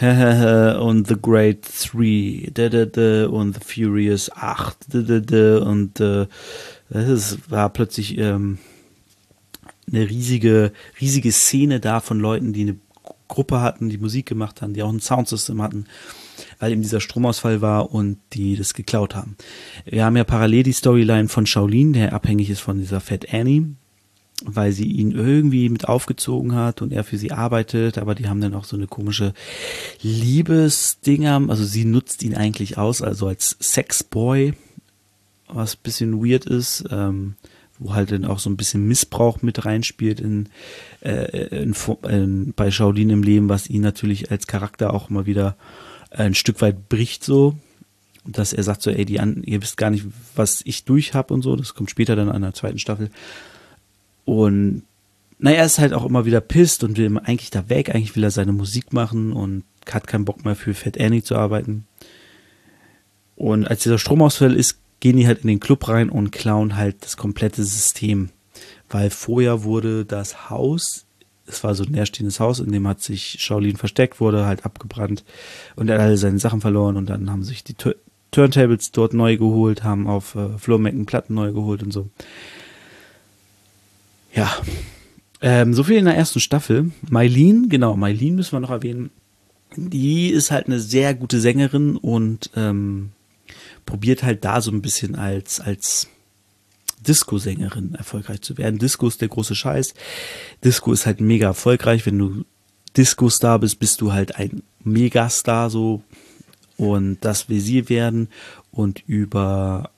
[0.80, 2.48] und The Great Three
[3.26, 6.26] und The Furious 8 und äh,
[6.88, 8.58] es war plötzlich ähm,
[9.88, 12.76] eine riesige, riesige Szene da von Leuten, die eine
[13.26, 15.86] Gruppe hatten, die Musik gemacht haben, die auch ein Soundsystem hatten,
[16.58, 19.36] weil eben dieser Stromausfall war und die das geklaut haben.
[19.84, 23.74] Wir haben ja parallel die Storyline von Shaolin, der abhängig ist von dieser Fat Annie,
[24.44, 28.40] weil sie ihn irgendwie mit aufgezogen hat und er für sie arbeitet, aber die haben
[28.40, 29.34] dann auch so eine komische
[30.02, 34.54] Liebesdinger, also sie nutzt ihn eigentlich aus, also als Sexboy,
[35.48, 37.34] was bisschen weird ist, ähm,
[37.78, 40.48] wo halt dann auch so ein bisschen Missbrauch mit reinspielt in,
[41.00, 41.74] äh, in,
[42.08, 45.56] in, bei Shaolin im Leben, was ihn natürlich als Charakter auch mal wieder
[46.10, 47.56] ein Stück weit bricht so,
[48.24, 51.30] dass er sagt so, ey, die an, ihr wisst gar nicht, was ich durch hab
[51.30, 53.10] und so, das kommt später dann an der zweiten Staffel.
[54.24, 54.82] Und
[55.38, 57.94] naja, er ist halt auch immer wieder pisst und will eigentlich da weg.
[57.94, 61.36] Eigentlich will er seine Musik machen und hat keinen Bock mehr für Fat Annie zu
[61.36, 61.86] arbeiten.
[63.36, 67.04] Und als dieser Stromausfall ist, gehen die halt in den Club rein und klauen halt
[67.04, 68.30] das komplette System.
[68.90, 71.06] Weil vorher wurde das Haus,
[71.48, 75.24] es war so ein leerstehendes Haus, in dem hat sich Shaolin versteckt, wurde halt abgebrannt
[75.76, 77.74] und er hat alle seine Sachen verloren und dann haben sich die
[78.30, 82.08] Turntables dort neu geholt, haben auf äh, Flohmecken Platten neu geholt und so.
[84.34, 84.54] Ja.
[85.40, 86.90] Ähm, so viel in der ersten Staffel.
[87.08, 89.10] Mylene, genau, Mylene müssen wir noch erwähnen.
[89.76, 93.10] Die ist halt eine sehr gute Sängerin und ähm,
[93.86, 96.08] probiert halt da so ein bisschen als, als
[97.06, 98.78] Disco-Sängerin erfolgreich zu werden.
[98.78, 99.94] Disco ist der große Scheiß.
[100.64, 102.06] Disco ist halt mega erfolgreich.
[102.06, 102.44] Wenn du
[102.96, 106.02] Disco-Star bist, bist du halt ein Megastar so.
[106.76, 108.28] Und das will sie werden.
[108.70, 109.90] Und über,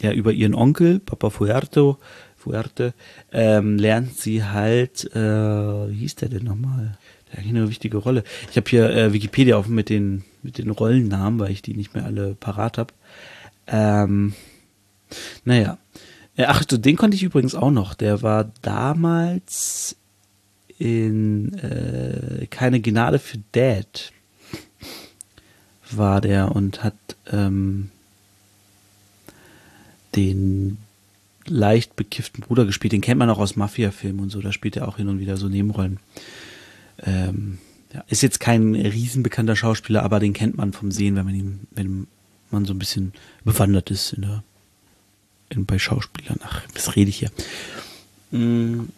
[0.00, 1.98] ja, über ihren Onkel, Papa Fuerto,
[2.36, 2.94] Fuerte,
[3.32, 6.96] ähm, lernt sie halt, äh, wie hieß der denn nochmal?
[7.30, 8.24] Der hat eine wichtige Rolle.
[8.50, 11.94] Ich habe hier äh, Wikipedia offen mit den, mit den Rollennamen, weil ich die nicht
[11.94, 12.94] mehr alle parat habe.
[13.66, 14.34] Ähm,
[15.44, 15.78] naja.
[16.36, 17.94] Äh, ach, den konnte ich übrigens auch noch.
[17.94, 19.96] Der war damals
[20.78, 24.12] in äh, Keine Gnade für Dad
[25.92, 26.94] war der und hat
[27.30, 27.90] ähm,
[30.14, 30.78] den
[31.46, 32.92] leicht bekifften Bruder gespielt.
[32.92, 34.40] Den kennt man auch aus Mafia-Filmen und so.
[34.40, 35.98] Da spielt er auch hin und wieder so Nebenrollen.
[37.02, 37.58] Ähm,
[37.92, 41.66] ja, ist jetzt kein riesenbekannter Schauspieler, aber den kennt man vom Sehen, wenn man ihn,
[41.72, 42.06] wenn
[42.50, 43.12] man so ein bisschen
[43.44, 44.44] bewandert ist in der,
[45.56, 46.38] bei Schauspielern.
[46.42, 47.30] Ach, was rede ich hier?
[48.30, 48.90] Mhm.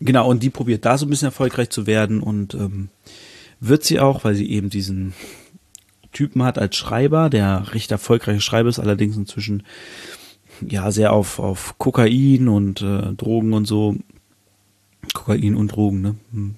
[0.00, 2.88] Genau, und die probiert da so ein bisschen erfolgreich zu werden und ähm,
[3.60, 5.12] wird sie auch, weil sie eben diesen
[6.12, 9.62] Typen hat als Schreiber, der recht erfolgreiche Schreiber ist, allerdings inzwischen
[10.66, 13.96] ja sehr auf, auf Kokain und äh, Drogen und so.
[15.14, 16.14] Kokain und Drogen, ne?
[16.32, 16.54] Hm.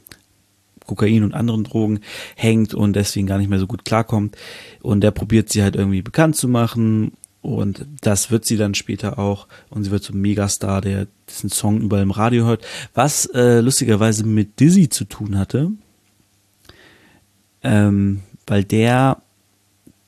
[0.87, 2.01] Kokain und anderen Drogen
[2.37, 4.37] hängt und deswegen gar nicht mehr so gut klarkommt.
[4.81, 7.13] Und der probiert sie halt irgendwie bekannt zu machen.
[7.41, 9.49] Und das wird sie dann später auch.
[9.69, 12.65] Und sie wird zum Megastar, der diesen Song überall im Radio hört.
[12.95, 15.73] Was äh, lustigerweise mit Dizzy zu tun hatte.
[17.65, 19.23] Ähm, weil der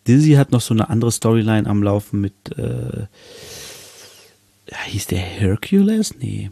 [0.07, 3.07] Dizzy hat noch so eine andere Storyline am Laufen mit, äh,
[4.87, 6.15] hieß der Hercules?
[6.19, 6.51] Nee.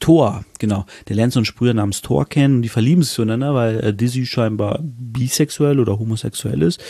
[0.00, 0.86] Thor, genau.
[1.08, 3.94] Der lernt so einen Sprüher namens Thor kennen und die verlieben sich zueinander, weil äh,
[3.94, 6.80] Dizzy scheinbar bisexuell oder homosexuell ist.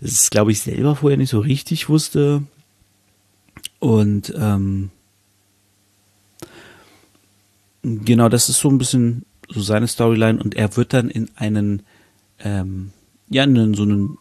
[0.00, 2.42] Das ist, glaube ich, selber vorher nicht so richtig wusste.
[3.80, 4.90] Und ähm,
[7.82, 11.82] genau, das ist so ein bisschen so seine Storyline und er wird dann in einen,
[12.40, 12.92] ähm,
[13.28, 14.18] ja, in so einen,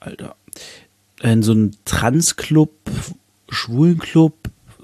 [0.00, 0.34] Alter,
[1.22, 2.72] in so einen Transclub,
[3.48, 4.34] Schwulenclub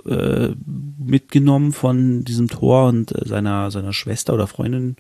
[0.07, 0.55] äh,
[0.99, 4.97] mitgenommen von diesem Tor und äh, seiner, seiner Schwester oder Freundin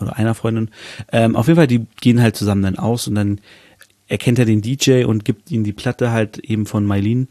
[0.00, 0.70] oder einer Freundin.
[1.12, 3.40] Ähm, auf jeden Fall, die gehen halt zusammen dann aus und dann
[4.08, 7.26] erkennt er den DJ und gibt ihm die Platte halt eben von Mylene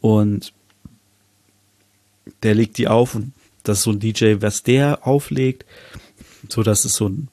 [0.00, 0.52] und
[2.42, 3.32] der legt die auf und
[3.64, 5.64] das ist so ein DJ, was der auflegt,
[6.48, 7.28] so dass es so ein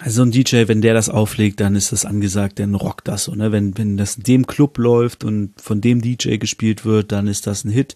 [0.00, 3.34] also ein DJ, wenn der das auflegt, dann ist das angesagt, dann rockt das so,
[3.34, 3.52] ne?
[3.52, 7.46] Wenn, wenn das in dem Club läuft und von dem DJ gespielt wird, dann ist
[7.46, 7.94] das ein Hit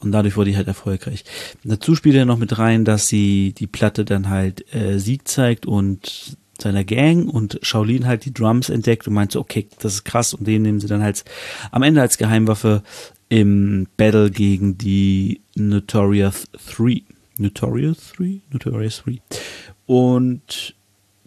[0.00, 1.24] und dadurch wurde die halt erfolgreich.
[1.64, 5.66] Dazu spielt er noch mit rein, dass sie die Platte dann halt äh, Sieg zeigt
[5.66, 10.04] und seiner Gang und Shaolin halt die Drums entdeckt und meint so, okay, das ist
[10.04, 11.24] krass und den nehmen sie dann halt
[11.70, 12.82] am Ende als Geheimwaffe
[13.28, 17.02] im Battle gegen die Notorious 3.
[17.38, 18.40] Notorious 3?
[18.50, 19.20] Notorious 3.
[19.86, 20.74] Und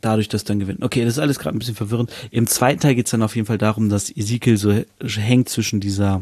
[0.01, 0.83] dadurch das dann gewinnen.
[0.83, 2.11] Okay, das ist alles gerade ein bisschen verwirrend.
[2.31, 5.79] Im zweiten Teil geht es dann auf jeden Fall darum, dass Ezekiel so hängt zwischen
[5.79, 6.21] dieser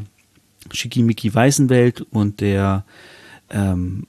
[0.71, 2.85] schickimicki weißen Welt und der
[3.49, 4.07] ähm,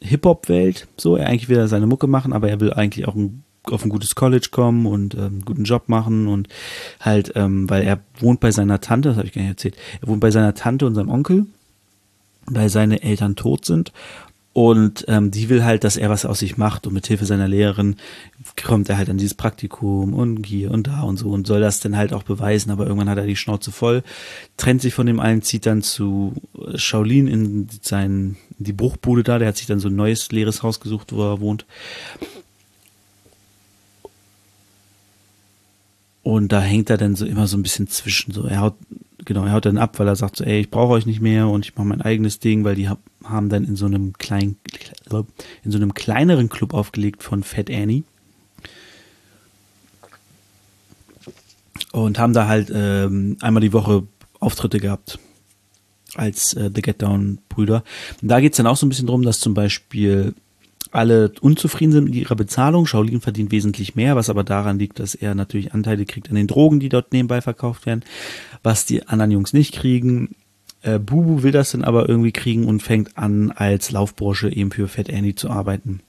[0.00, 0.86] Hip-Hop-Welt.
[0.96, 3.90] So, er eigentlich will seine Mucke machen, aber er will eigentlich auch ein, auf ein
[3.90, 6.48] gutes College kommen und ähm, einen guten Job machen und
[7.00, 10.08] halt, ähm, weil er wohnt bei seiner Tante, das habe ich gar nicht erzählt, er
[10.08, 11.46] wohnt bei seiner Tante und seinem Onkel,
[12.46, 13.92] weil seine Eltern tot sind
[14.58, 17.46] und ähm, die will halt, dass er was aus sich macht und mit Hilfe seiner
[17.46, 17.94] Lehrerin
[18.60, 21.78] kommt er halt an dieses Praktikum und hier und da und so und soll das
[21.78, 24.02] dann halt auch beweisen, aber irgendwann hat er die Schnauze voll,
[24.56, 26.32] trennt sich von dem allen, zieht dann zu
[26.74, 30.64] Shaolin in sein, in die Bruchbude da, der hat sich dann so ein neues leeres
[30.64, 31.64] Haus gesucht, wo er wohnt.
[36.28, 38.74] Und da hängt er dann so immer so ein bisschen zwischen, so er haut
[39.24, 41.48] genau, er haut dann ab, weil er sagt so, ey, ich brauche euch nicht mehr
[41.48, 44.58] und ich mache mein eigenes Ding, weil die haben dann in so einem kleinen,
[45.64, 48.04] in so einem kleineren Club aufgelegt von Fat Annie.
[51.92, 54.02] Und haben da halt ähm, einmal die Woche
[54.38, 55.18] Auftritte gehabt
[56.14, 57.84] als äh, The Get Down Brüder.
[58.20, 60.34] Und da geht's dann auch so ein bisschen drum, dass zum Beispiel
[60.90, 62.86] alle unzufrieden sind mit ihrer Bezahlung.
[62.86, 66.46] Shaolin verdient wesentlich mehr, was aber daran liegt, dass er natürlich Anteile kriegt an den
[66.46, 68.04] Drogen, die dort nebenbei verkauft werden,
[68.62, 70.34] was die anderen Jungs nicht kriegen.
[70.82, 74.88] Äh, Bubu will das dann aber irgendwie kriegen und fängt an, als Laufbursche eben für
[74.88, 76.00] Fat Annie zu arbeiten.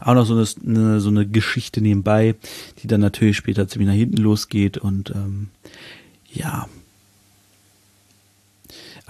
[0.00, 2.34] Auch noch so eine, eine, so eine Geschichte nebenbei,
[2.82, 5.48] die dann natürlich später ziemlich nach hinten losgeht und ähm,
[6.32, 6.66] ja,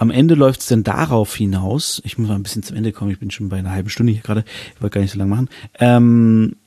[0.03, 3.11] am Ende läuft es dann darauf hinaus, ich muss mal ein bisschen zum Ende kommen,
[3.11, 4.43] ich bin schon bei einer halben Stunde hier gerade,
[4.75, 5.49] ich wollte gar nicht so lange machen.
[5.79, 6.57] Ähm,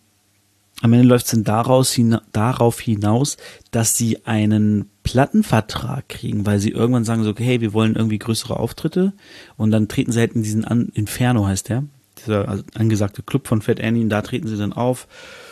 [0.81, 3.37] am Ende läuft es dann daraus hina darauf hinaus,
[3.72, 8.18] dass sie einen Plattenvertrag kriegen, weil sie irgendwann sagen so, okay, hey, wir wollen irgendwie
[8.18, 9.12] größere Auftritte.
[9.59, 11.85] Und dann treten sie halt in diesen An Inferno heißt der,
[12.18, 15.09] dieser also angesagte Club von Fat Annie, und da treten sie dann auf,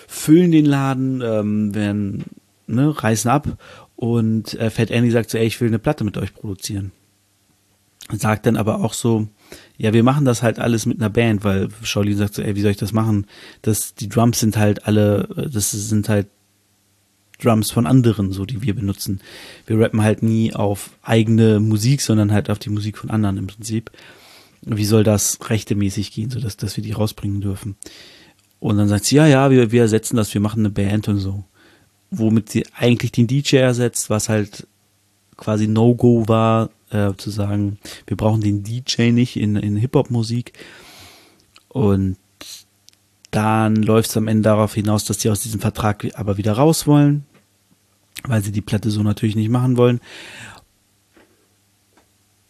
[0.08, 2.24] füllen den Laden, ähm, werden,
[2.66, 3.58] ne, reißen ab.
[3.94, 6.92] Und äh, Fat Annie sagt so, ey, ich will eine Platte mit euch produzieren
[8.12, 9.28] sagt dann aber auch so,
[9.76, 12.60] ja, wir machen das halt alles mit einer Band, weil Shaolin sagt so, ey, wie
[12.60, 13.26] soll ich das machen?
[13.62, 16.28] Das, die Drums sind halt alle, das sind halt
[17.42, 19.20] Drums von anderen, so die wir benutzen.
[19.66, 23.46] Wir rappen halt nie auf eigene Musik, sondern halt auf die Musik von anderen im
[23.46, 23.90] Prinzip.
[24.62, 27.76] Wie soll das rechtemäßig gehen, so dass, dass wir die rausbringen dürfen?
[28.60, 31.18] Und dann sagt sie, ja, ja, wir, wir ersetzen das, wir machen eine Band und
[31.18, 31.44] so.
[32.10, 34.66] Womit sie eigentlich den DJ ersetzt, was halt
[35.36, 40.52] quasi No-Go war, äh, zu sagen, wir brauchen den DJ nicht in, in Hip-Hop-Musik.
[41.68, 42.16] Und
[43.32, 46.86] dann läuft es am Ende darauf hinaus, dass sie aus diesem Vertrag aber wieder raus
[46.86, 47.24] wollen,
[48.22, 50.00] weil sie die Platte so natürlich nicht machen wollen.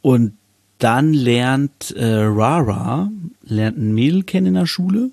[0.02, 0.34] Und
[0.78, 3.10] dann lernt äh, Rara,
[3.42, 5.10] lernt ein Mädel kennen in der Schule,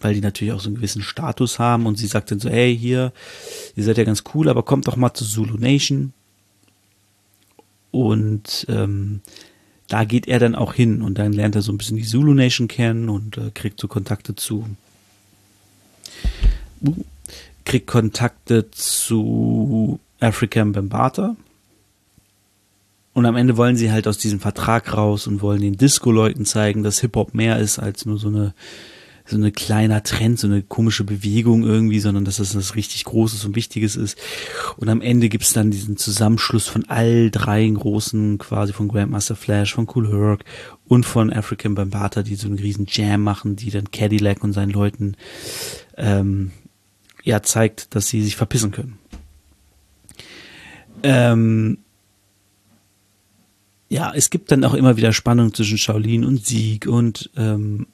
[0.00, 2.76] weil die natürlich auch so einen gewissen Status haben und sie sagt dann so, hey,
[2.76, 3.12] hier,
[3.74, 6.12] ihr seid ja ganz cool, aber kommt doch mal zu Zulu Nation.
[7.90, 9.20] Und ähm,
[9.88, 12.34] da geht er dann auch hin und dann lernt er so ein bisschen die Zulu
[12.34, 14.64] Nation kennen und äh, kriegt so Kontakte zu
[17.64, 21.36] kriegt Kontakte zu African Bambata.
[23.12, 26.82] Und am Ende wollen sie halt aus diesem Vertrag raus und wollen den Disco-Leuten zeigen,
[26.82, 28.54] dass Hip-Hop mehr ist als nur so eine
[29.28, 33.44] so eine kleiner Trend, so eine komische Bewegung irgendwie, sondern dass das was richtig Großes
[33.44, 34.18] und Wichtiges ist.
[34.76, 39.74] Und am Ende gibt's dann diesen Zusammenschluss von all drei großen, quasi von Grandmaster Flash,
[39.74, 40.44] von Cool Herc
[40.86, 44.70] und von African Bambata, die so einen riesen Jam machen, die dann Cadillac und seinen
[44.72, 45.16] Leuten
[45.96, 46.52] ähm,
[47.22, 48.98] ja zeigt, dass sie sich verpissen können.
[51.02, 51.78] Ähm,
[53.90, 57.86] ja, es gibt dann auch immer wieder Spannung zwischen Shaolin und Sieg und ähm,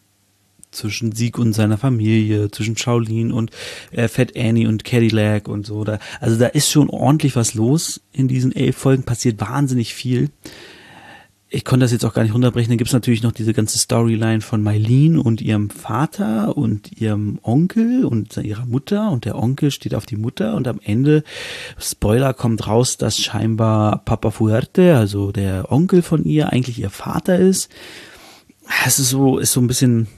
[0.74, 3.50] zwischen Sieg und seiner Familie, zwischen Shaolin und
[3.90, 5.84] äh, Fat Annie und Cadillac und so.
[5.84, 10.30] Da, also da ist schon ordentlich was los in diesen elf Folgen, passiert wahnsinnig viel
[11.54, 12.70] ich konnte das jetzt auch gar nicht runterbrechen.
[12.70, 17.38] Dann gibt es natürlich noch diese ganze Storyline von Mylene und ihrem Vater und ihrem
[17.42, 21.22] Onkel und ihrer Mutter und der Onkel steht auf die Mutter und am Ende,
[21.78, 27.38] Spoiler, kommt raus, dass scheinbar Papa Fuerte, also der Onkel von ihr, eigentlich ihr Vater
[27.38, 27.70] ist.
[28.84, 30.08] Es ist so, ist so ein bisschen,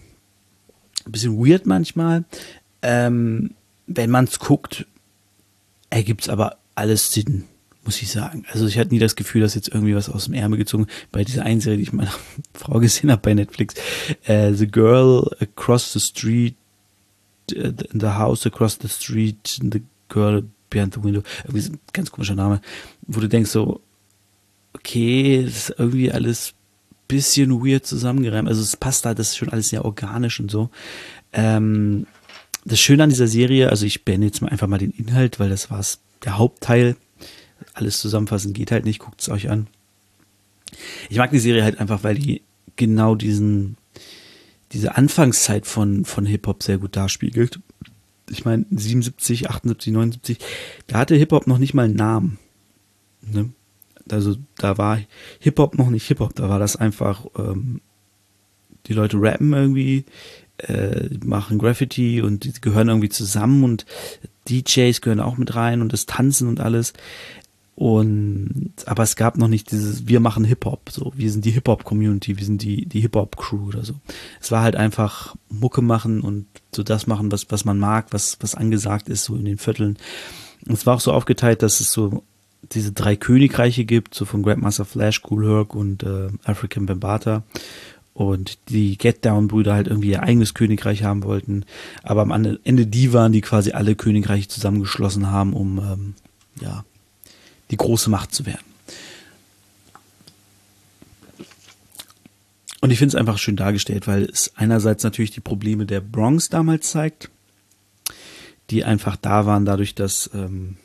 [1.07, 2.25] ein bisschen weird manchmal.
[2.83, 3.55] Ähm,
[3.87, 4.87] wenn man es guckt,
[5.91, 7.45] ergibt es aber alles Sinn
[7.87, 8.45] muss ich sagen.
[8.53, 11.25] Also ich hatte nie das Gefühl, dass jetzt irgendwie was aus dem Ärmel gezogen bei
[11.25, 12.13] dieser einen Serie, die ich meiner
[12.55, 13.75] Frau gesehen habe bei Netflix.
[14.29, 16.57] Uh, the Girl Across the Street,
[17.55, 21.23] uh, The House Across the Street, The Girl Behind the Window.
[21.45, 22.61] Irgendwie ein ganz komischer Name,
[23.07, 23.81] wo du denkst so,
[24.75, 26.55] okay, das ist irgendwie alles
[27.09, 28.49] bisschen weird zusammengereimt.
[28.49, 30.71] Also es passt da, das ist schon alles sehr organisch und so.
[31.33, 32.07] Ähm,
[32.65, 35.49] das Schöne an dieser Serie, also ich beende jetzt mal einfach mal den Inhalt, weil
[35.49, 35.85] das war
[36.25, 36.97] der Hauptteil
[37.75, 39.67] alles zusammenfassen geht halt nicht, guckt es euch an.
[41.09, 42.43] Ich mag die Serie halt einfach, weil die
[42.77, 43.77] genau diesen,
[44.73, 47.61] diese Anfangszeit von, von Hip-Hop sehr gut darspiegelt.
[48.29, 50.39] Ich meine, 77, 78, 79,
[50.87, 52.39] da hatte Hip-Hop noch nicht mal einen Namen.
[53.23, 53.51] Ne?
[54.11, 55.01] Also da war
[55.41, 57.81] Hip-Hop noch nicht Hip-Hop, da war das einfach, ähm,
[58.87, 60.05] die Leute rappen irgendwie,
[60.59, 63.85] äh, machen Graffiti und die gehören irgendwie zusammen und
[64.49, 66.93] DJs gehören auch mit rein und das Tanzen und alles.
[67.75, 72.39] Und aber es gab noch nicht dieses, wir machen Hip-Hop, so, wir sind die Hip-Hop-Community,
[72.39, 73.95] wir sind die, die Hip-Hop-Crew oder so.
[74.41, 78.39] Es war halt einfach Mucke machen und so das machen, was, was man mag, was,
[78.41, 79.99] was angesagt ist, so in den Vierteln.
[80.67, 82.23] Und es war auch so aufgeteilt, dass es so
[82.73, 87.43] diese drei Königreiche gibt, so von Grandmaster Flash, Cool Herc und äh, African Bambata.
[88.15, 91.67] Und die Get Down-Brüder halt irgendwie ihr eigenes Königreich haben wollten.
[92.03, 96.15] Aber am Ende die waren, die quasi alle Königreiche zusammengeschlossen haben, um ähm,
[96.61, 96.85] ja,
[97.71, 98.65] die große Macht zu werden.
[102.81, 106.49] Und ich finde es einfach schön dargestellt, weil es einerseits natürlich die Probleme der Bronx
[106.49, 107.31] damals zeigt,
[108.71, 110.77] die einfach da waren, dadurch, dass ähm,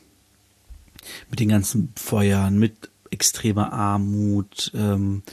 [1.30, 5.24] mit den ganzen Feuern, mit extremer Armut, ähm,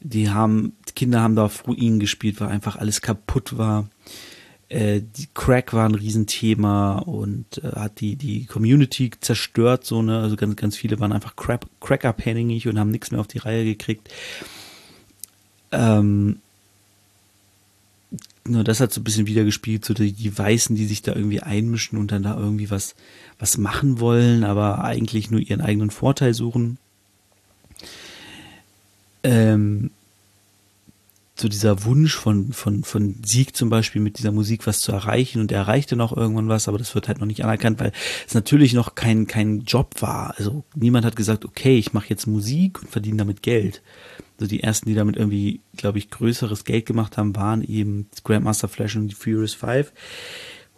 [0.00, 3.88] die haben, die Kinder haben da auf Ruinen gespielt, weil einfach alles kaputt war.
[4.68, 10.20] Äh, die Crack war ein Riesenthema und äh, hat die, die Community zerstört, so, ne,
[10.20, 13.64] also ganz, ganz viele waren einfach Crack, Crack-abhängig und haben nichts mehr auf die Reihe
[13.64, 14.10] gekriegt.
[15.72, 16.40] Ähm,
[18.46, 21.40] nur das hat so ein bisschen wiedergespielt, so die, die Weißen, die sich da irgendwie
[21.40, 22.94] einmischen und dann da irgendwie was,
[23.38, 26.78] was machen wollen, aber eigentlich nur ihren eigenen Vorteil suchen.
[29.22, 29.90] Ähm,
[31.36, 35.40] so dieser Wunsch von, von, von Sieg zum Beispiel mit dieser Musik was zu erreichen
[35.40, 37.92] und er erreichte noch irgendwann was, aber das wird halt noch nicht anerkannt, weil
[38.26, 40.34] es natürlich noch kein, kein Job war.
[40.38, 43.82] Also niemand hat gesagt, okay, ich mache jetzt Musik und verdiene damit Geld.
[44.38, 48.68] Also die ersten, die damit irgendwie, glaube ich, größeres Geld gemacht haben, waren eben Grandmaster
[48.68, 49.92] Flash und die Furious Five.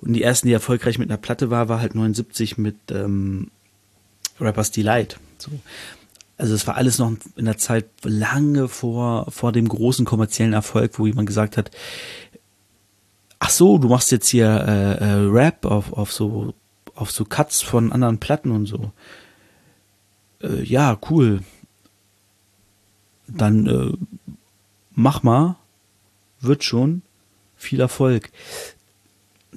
[0.00, 3.50] Und die ersten, die erfolgreich mit einer Platte war, war halt 79 mit ähm,
[4.40, 5.18] Rappers Delight.
[5.38, 5.50] So.
[6.38, 10.98] Also es war alles noch in der Zeit lange vor, vor dem großen kommerziellen Erfolg,
[10.98, 11.70] wo jemand gesagt hat,
[13.38, 16.54] ach so, du machst jetzt hier äh, äh, Rap auf, auf so
[16.94, 18.90] auf so Cuts von anderen Platten und so.
[20.42, 21.42] Äh, ja, cool.
[23.28, 23.92] Dann äh,
[24.92, 25.56] mach mal,
[26.40, 27.02] wird schon.
[27.56, 28.30] Viel Erfolg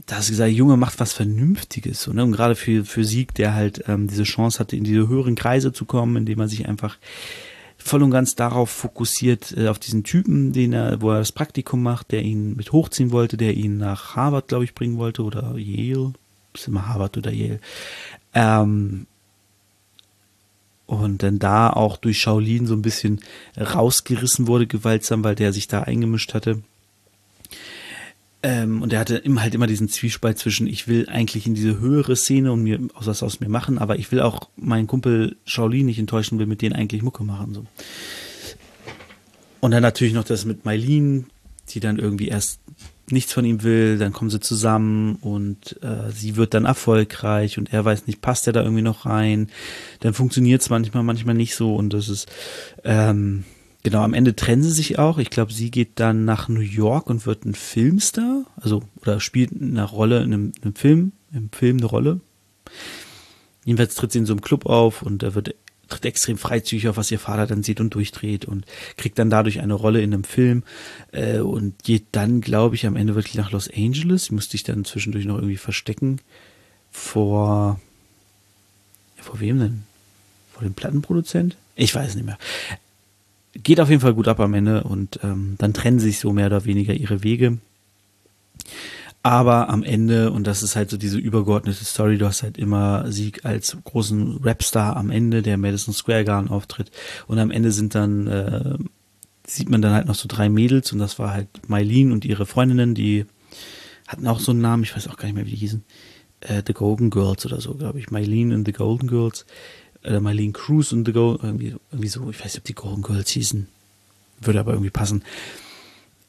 [0.05, 2.01] da hast du gesagt, Junge macht was Vernünftiges.
[2.01, 2.23] So, ne?
[2.23, 5.73] Und gerade für, für Sieg, der halt ähm, diese Chance hatte, in diese höheren Kreise
[5.73, 6.97] zu kommen, indem er sich einfach
[7.77, 11.81] voll und ganz darauf fokussiert, äh, auf diesen Typen, den er, wo er das Praktikum
[11.81, 15.57] macht, der ihn mit hochziehen wollte, der ihn nach Harvard, glaube ich, bringen wollte, oder
[15.57, 16.13] Yale.
[16.53, 17.59] Ist immer Harvard oder Yale.
[18.33, 19.07] Ähm,
[20.85, 23.21] und dann da auch durch Shaolin so ein bisschen
[23.57, 26.63] rausgerissen wurde, gewaltsam, weil der sich da eingemischt hatte.
[28.41, 31.79] Ähm, und er hatte immer halt immer diesen Zwiespalt zwischen, ich will eigentlich in diese
[31.79, 35.87] höhere Szene und mir was aus mir machen, aber ich will auch meinen Kumpel Shaolin
[35.87, 37.53] nicht enttäuschen, will mit denen eigentlich Mucke machen.
[37.53, 37.65] So.
[39.59, 41.25] Und dann natürlich noch das mit Mylene,
[41.69, 42.61] die dann irgendwie erst
[43.11, 47.73] nichts von ihm will, dann kommen sie zusammen und äh, sie wird dann erfolgreich und
[47.73, 49.49] er weiß nicht, passt er da irgendwie noch rein.
[50.01, 52.27] Dann funktioniert es manchmal, manchmal nicht so und das ist
[52.83, 53.43] ähm,
[53.89, 55.17] genau am Ende trennen sie sich auch.
[55.17, 59.51] Ich glaube, sie geht dann nach New York und wird ein Filmstar, also oder spielt
[59.59, 62.19] eine Rolle in einem, in einem Film, im Film eine Rolle.
[63.65, 65.55] Jedenfalls tritt sie in so einem Club auf und er wird
[65.87, 68.65] tritt extrem freizügig auf, was ihr Vater dann sieht und durchdreht und
[68.95, 70.61] kriegt dann dadurch eine Rolle in einem Film
[71.11, 74.29] äh, und geht dann, glaube ich, am Ende wirklich nach Los Angeles.
[74.29, 76.21] Musste ich dann zwischendurch noch irgendwie verstecken
[76.91, 77.79] vor
[79.17, 79.83] ja, vor wem denn?
[80.53, 81.57] Vor dem Plattenproduzent?
[81.75, 82.37] Ich weiß nicht mehr.
[83.53, 86.47] Geht auf jeden Fall gut ab am Ende und ähm, dann trennen sich so mehr
[86.47, 87.57] oder weniger ihre Wege.
[89.21, 93.11] Aber am Ende, und das ist halt so diese übergeordnete Story, du hast halt immer
[93.11, 96.91] Sieg als großen Rapstar am Ende, der Madison Square Garden auftritt.
[97.27, 98.77] Und am Ende sind dann, äh,
[99.45, 102.45] sieht man dann halt noch so drei Mädels und das war halt Mylene und ihre
[102.45, 103.25] Freundinnen, die
[104.07, 105.83] hatten auch so einen Namen, ich weiß auch gar nicht mehr, wie die hießen.
[106.39, 108.11] Äh, The Golden Girls oder so, glaube ich.
[108.11, 109.45] Mylene und The Golden Girls.
[110.03, 113.01] Oder Mylene Cruz und The Golden, irgendwie, irgendwie so, ich weiß nicht, ob die Golden
[113.01, 113.67] Girls hießen.
[114.41, 115.23] Würde aber irgendwie passen.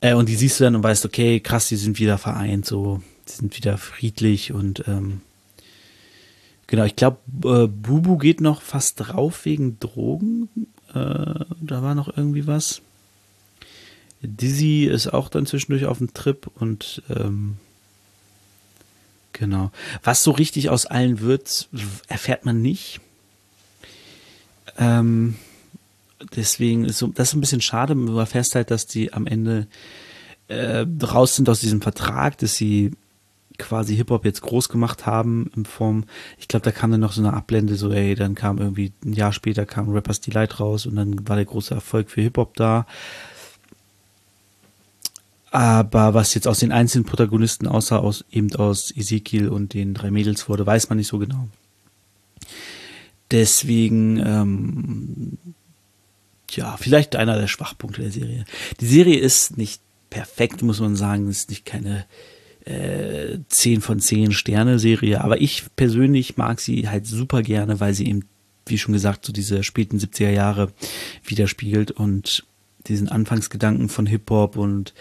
[0.00, 3.02] Äh, und die siehst du dann und weißt, okay, krass, die sind wieder vereint, so,
[3.28, 5.20] die sind wieder friedlich und ähm,
[6.66, 10.48] genau, ich glaube, äh, Bubu geht noch fast drauf wegen Drogen.
[10.88, 12.82] Äh, da war noch irgendwie was.
[14.22, 17.56] Dizzy ist auch dann zwischendurch auf dem Trip und ähm,
[19.32, 19.70] genau.
[20.02, 21.68] Was so richtig aus allen wird,
[22.08, 23.00] erfährt man nicht.
[24.78, 25.36] Ähm,
[26.36, 27.94] deswegen ist so, das ist ein bisschen schade.
[27.94, 29.66] Man erfährst halt, dass die am Ende
[30.48, 32.92] äh, raus sind aus diesem Vertrag, dass sie
[33.60, 36.04] quasi Hip-Hop jetzt groß gemacht haben in Form,
[36.38, 39.12] ich glaube, da kam dann noch so eine Ablende, so ey, dann kam irgendwie ein
[39.12, 42.86] Jahr später kam Rappers Delight raus und dann war der große Erfolg für Hip-Hop da.
[45.52, 50.10] Aber was jetzt aus den einzelnen Protagonisten außer aus eben aus Ezekiel und den drei
[50.10, 51.48] Mädels wurde, weiß man nicht so genau.
[53.30, 55.38] Deswegen ähm,
[56.56, 58.44] ja, vielleicht einer der Schwachpunkte der Serie.
[58.80, 62.06] Die Serie ist nicht perfekt, muss man sagen, ist nicht keine
[62.64, 67.94] äh, 10 von 10 Sterne Serie, aber ich persönlich mag sie halt super gerne, weil
[67.94, 68.24] sie eben,
[68.66, 70.72] wie schon gesagt, so diese späten 70er Jahre
[71.24, 72.44] widerspiegelt und
[72.86, 74.94] diesen Anfangsgedanken von Hip-Hop und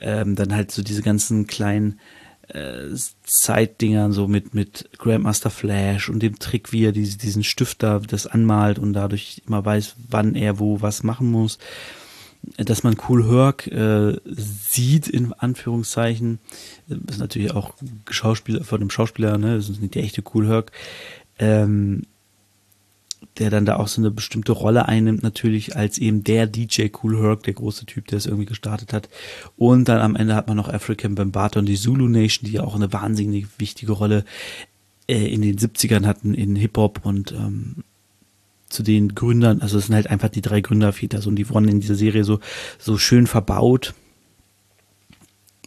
[0.00, 2.00] ähm, dann halt so diese ganzen kleinen
[2.48, 2.94] äh,
[3.24, 8.26] Zeitdingern so mit mit Grandmaster Flash und dem Trick, wie er diese, diesen Stifter das
[8.26, 11.58] anmalt und dadurch immer weiß, wann er wo was machen muss.
[12.56, 16.38] Dass man Cool Herc äh, sieht, in Anführungszeichen,
[16.86, 17.74] das ist natürlich auch
[18.08, 20.70] Schauspieler von dem Schauspieler, ne, das ist nicht der echte Cool Herc.
[21.38, 22.04] Ähm,
[23.38, 27.20] der dann da auch so eine bestimmte Rolle einnimmt, natürlich als eben der DJ Cool
[27.20, 29.08] Herc, der große Typ, der es irgendwie gestartet hat.
[29.56, 32.64] Und dann am Ende hat man noch African Bambata und die Zulu Nation, die ja
[32.64, 34.24] auch eine wahnsinnig wichtige Rolle
[35.08, 37.84] äh, in den 70ern hatten in Hip-Hop und ähm,
[38.68, 41.68] zu den Gründern, also es sind halt einfach die drei Gründerväter, so, und die wurden
[41.68, 42.40] in dieser Serie so,
[42.78, 43.94] so schön verbaut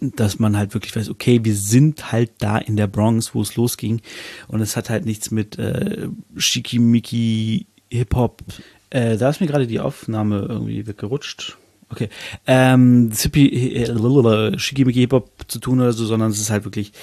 [0.02, 3.56] dass man halt wirklich weiß, okay, wir sind halt da in der Bronx, wo es
[3.56, 4.02] losging.
[4.48, 8.42] Und es hat halt nichts mit äh, Schickimicki Hip-Hop.
[8.90, 11.58] Äh, da ist mir gerade die Aufnahme irgendwie weggerutscht.
[11.90, 12.10] Okay.
[12.48, 16.94] Ähm, äh, Schickimicki Hip-Hop zu tun oder so, sondern es ist halt wirklich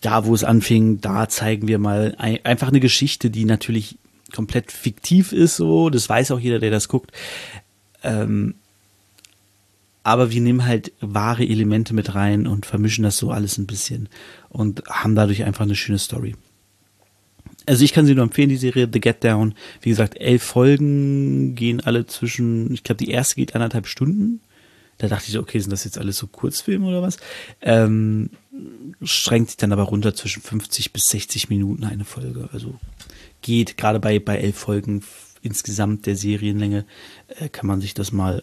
[0.00, 3.98] da, wo es anfing, da zeigen wir mal ein, einfach eine Geschichte, die natürlich
[4.34, 5.90] komplett fiktiv ist, so.
[5.90, 7.12] Das weiß auch jeder, der das guckt.
[8.02, 8.54] Ähm,
[10.02, 14.08] aber wir nehmen halt wahre Elemente mit rein und vermischen das so alles ein bisschen
[14.48, 16.34] und haben dadurch einfach eine schöne Story.
[17.66, 19.54] Also ich kann sie nur empfehlen, die Serie The Get Down.
[19.82, 24.40] Wie gesagt, elf Folgen gehen alle zwischen, ich glaube, die erste geht anderthalb Stunden.
[24.96, 27.18] Da dachte ich, okay, sind das jetzt alles so Kurzfilme oder was?
[27.60, 28.30] Ähm,
[29.02, 32.48] schränkt sich dann aber runter zwischen 50 bis 60 Minuten eine Folge.
[32.52, 32.74] Also
[33.42, 35.04] geht gerade bei, bei elf Folgen
[35.42, 36.84] insgesamt der Serienlänge,
[37.28, 38.42] äh, kann man sich das mal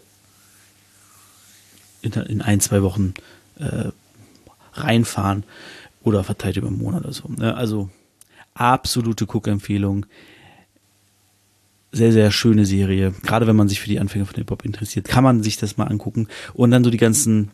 [2.02, 3.14] in, in ein, zwei Wochen
[3.58, 3.90] äh,
[4.74, 5.44] reinfahren
[6.02, 7.28] oder verteilt über einen Monat oder so.
[7.28, 7.54] Ne?
[7.56, 7.90] Also
[8.54, 10.06] absolute Cook-Empfehlung.
[11.92, 13.12] Sehr, sehr schöne Serie.
[13.22, 15.84] Gerade wenn man sich für die Anfänge von Hip-Hop interessiert, kann man sich das mal
[15.84, 17.50] angucken und dann so die ganzen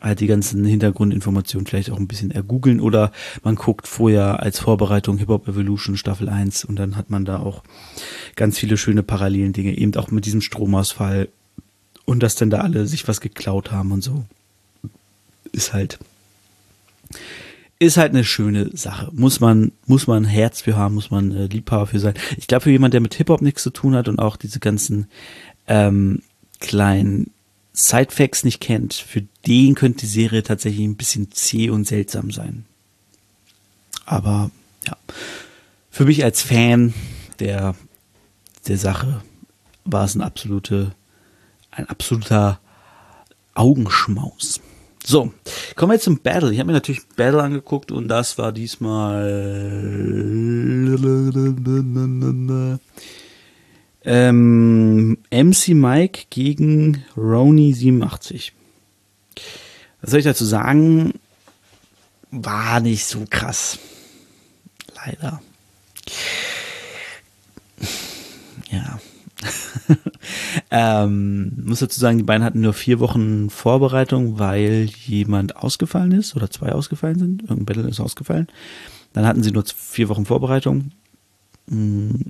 [0.00, 3.12] halt die ganzen Hintergrundinformationen vielleicht auch ein bisschen ergoogeln oder
[3.42, 7.38] man guckt vorher als Vorbereitung Hip Hop Evolution Staffel 1 und dann hat man da
[7.38, 7.62] auch
[8.34, 11.28] ganz viele schöne parallelen Dinge, eben auch mit diesem Stromausfall
[12.10, 14.24] und dass dann da alle sich was geklaut haben und so.
[15.52, 16.00] Ist halt,
[17.78, 19.10] ist halt eine schöne Sache.
[19.12, 22.14] Muss man, muss man Herz für haben, muss man äh, Liebhaber für sein.
[22.36, 25.06] Ich glaube, für jemand, der mit Hip-Hop nichts zu tun hat und auch diese ganzen
[25.68, 26.22] ähm,
[26.58, 27.30] kleinen
[27.74, 32.64] Sidefacts nicht kennt, für den könnte die Serie tatsächlich ein bisschen zäh und seltsam sein.
[34.04, 34.50] Aber
[34.84, 34.96] ja,
[35.92, 36.92] für mich als Fan
[37.38, 37.76] der,
[38.66, 39.22] der Sache
[39.84, 40.92] war es ein absolute,
[41.70, 42.60] ein absoluter
[43.54, 44.60] Augenschmaus.
[45.04, 45.32] So,
[45.76, 46.52] kommen wir jetzt zum Battle.
[46.52, 49.26] Ich habe mir natürlich Battle angeguckt und das war diesmal
[54.04, 58.52] ähm, MC Mike gegen Roni 87.
[60.00, 61.14] Was soll ich dazu sagen?
[62.30, 63.78] War nicht so krass.
[64.94, 65.42] Leider.
[68.70, 69.00] Ja.
[70.70, 76.36] ähm, muss dazu sagen, die beiden hatten nur vier Wochen Vorbereitung, weil jemand ausgefallen ist
[76.36, 77.42] oder zwei ausgefallen sind.
[77.42, 78.48] Irgendein Battle ist ausgefallen.
[79.12, 80.92] Dann hatten sie nur vier Wochen Vorbereitung.
[81.68, 82.26] Hm,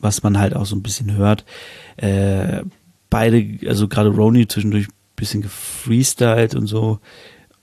[0.00, 1.44] was man halt auch so ein bisschen hört.
[1.96, 2.62] Äh,
[3.10, 7.00] beide, also gerade Roni zwischendurch ein bisschen gefreestylt und so,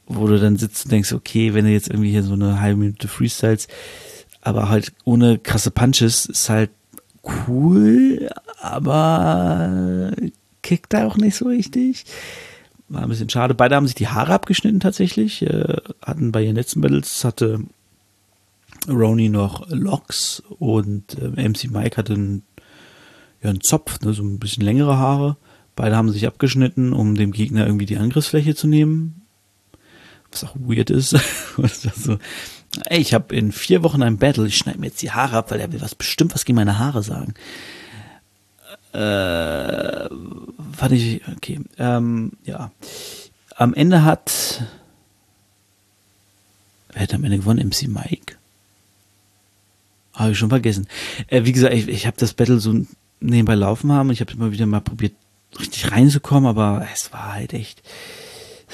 [0.07, 2.79] wo du dann sitzt und denkst, okay, wenn du jetzt irgendwie hier so eine halbe
[2.79, 3.67] Minute freestyles,
[4.41, 6.71] aber halt ohne krasse Punches, ist halt
[7.23, 8.29] cool,
[8.61, 10.11] aber
[10.61, 12.05] kickt da auch nicht so richtig.
[12.89, 13.53] War ein bisschen schade.
[13.53, 15.41] Beide haben sich die Haare abgeschnitten tatsächlich.
[15.43, 17.61] Äh, hatten bei ihren letzten Battles hatte
[18.89, 22.43] Roni noch Locks und äh, MC Mike hatte einen,
[23.41, 25.37] ja, einen Zopf, ne, so ein bisschen längere Haare.
[25.75, 29.21] Beide haben sich abgeschnitten, um dem Gegner irgendwie die Angriffsfläche zu nehmen.
[30.31, 31.11] Was auch weird ist.
[31.95, 32.17] so,
[32.85, 35.51] ey, ich habe in vier Wochen ein Battle, ich schneide mir jetzt die Haare ab,
[35.51, 37.33] weil er will was bestimmt was gegen meine Haare sagen.
[38.93, 40.09] Äh,
[40.75, 42.71] fand ich, okay, ähm, ja.
[43.55, 44.63] Am Ende hat,
[46.91, 47.67] wer hat am Ende gewonnen?
[47.67, 48.35] MC Mike?
[50.13, 50.87] Habe ich schon vergessen.
[51.27, 52.85] Äh, wie gesagt, ich, ich habe das Battle so
[53.21, 54.11] nebenbei laufen haben.
[54.11, 55.13] Ich habe immer wieder mal probiert,
[55.59, 57.81] richtig reinzukommen, aber es war halt echt,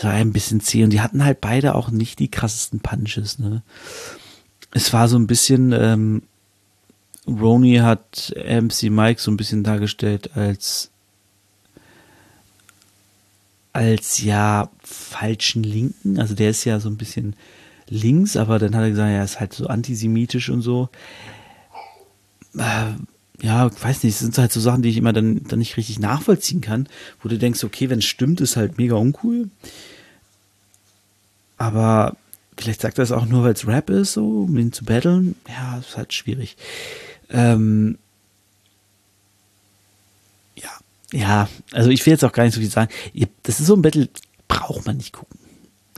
[0.04, 0.84] war ein bisschen zäh.
[0.84, 3.40] Und die hatten halt beide auch nicht die krassesten Punches.
[3.40, 3.64] Ne?
[4.72, 6.24] Es war so ein bisschen, ähm,
[7.28, 10.92] Roni hat MC Mike so ein bisschen dargestellt als
[13.74, 16.20] als ja falschen Linken.
[16.20, 17.36] Also der ist ja so ein bisschen
[17.90, 20.90] links, aber dann hat er gesagt, er ist halt so antisemitisch und so.
[22.58, 22.94] Äh,
[23.42, 26.00] ja, weiß nicht, das sind halt so Sachen, die ich immer dann, dann nicht richtig
[26.00, 26.88] nachvollziehen kann,
[27.22, 29.50] wo du denkst, okay, wenn es stimmt, ist halt mega uncool.
[31.58, 32.18] Aber
[32.58, 35.36] vielleicht sagt er es auch nur, weil es Rap ist, so, um ihn zu battlen.
[35.48, 36.58] Ja, ist halt schwierig.
[37.30, 37.98] Ähm,
[40.56, 40.72] ja,
[41.12, 42.92] ja, also ich will jetzt auch gar nicht so viel sagen.
[43.44, 44.10] Das ist so ein Battle,
[44.48, 45.38] braucht man nicht gucken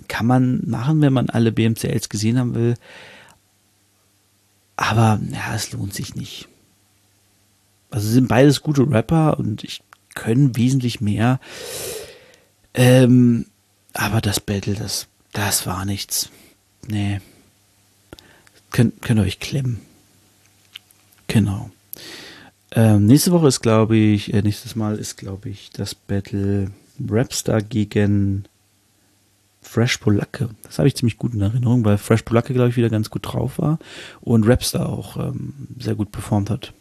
[0.09, 2.75] kann man machen, wenn man alle BMCLs gesehen haben will.
[4.75, 6.49] Aber ja, es lohnt sich nicht.
[7.91, 9.81] Also sind beides gute Rapper und ich
[10.15, 11.39] können wesentlich mehr.
[12.73, 13.45] Ähm,
[13.93, 16.29] aber das Battle, das, das war nichts.
[16.87, 17.19] Nee.
[18.71, 19.79] Könnt, könnt ihr euch klemmen.
[21.27, 21.71] Genau.
[22.71, 26.71] Ähm, nächste Woche ist, glaube ich, äh, nächstes Mal ist, glaube ich, das Battle
[27.07, 28.45] Rapstar gegen
[29.61, 30.49] Fresh Polacke.
[30.63, 33.21] Das habe ich ziemlich gut in Erinnerung, weil Fresh Polacke, glaube ich, wieder ganz gut
[33.25, 33.79] drauf war
[34.21, 36.73] und Rapstar auch ähm, sehr gut performt hat.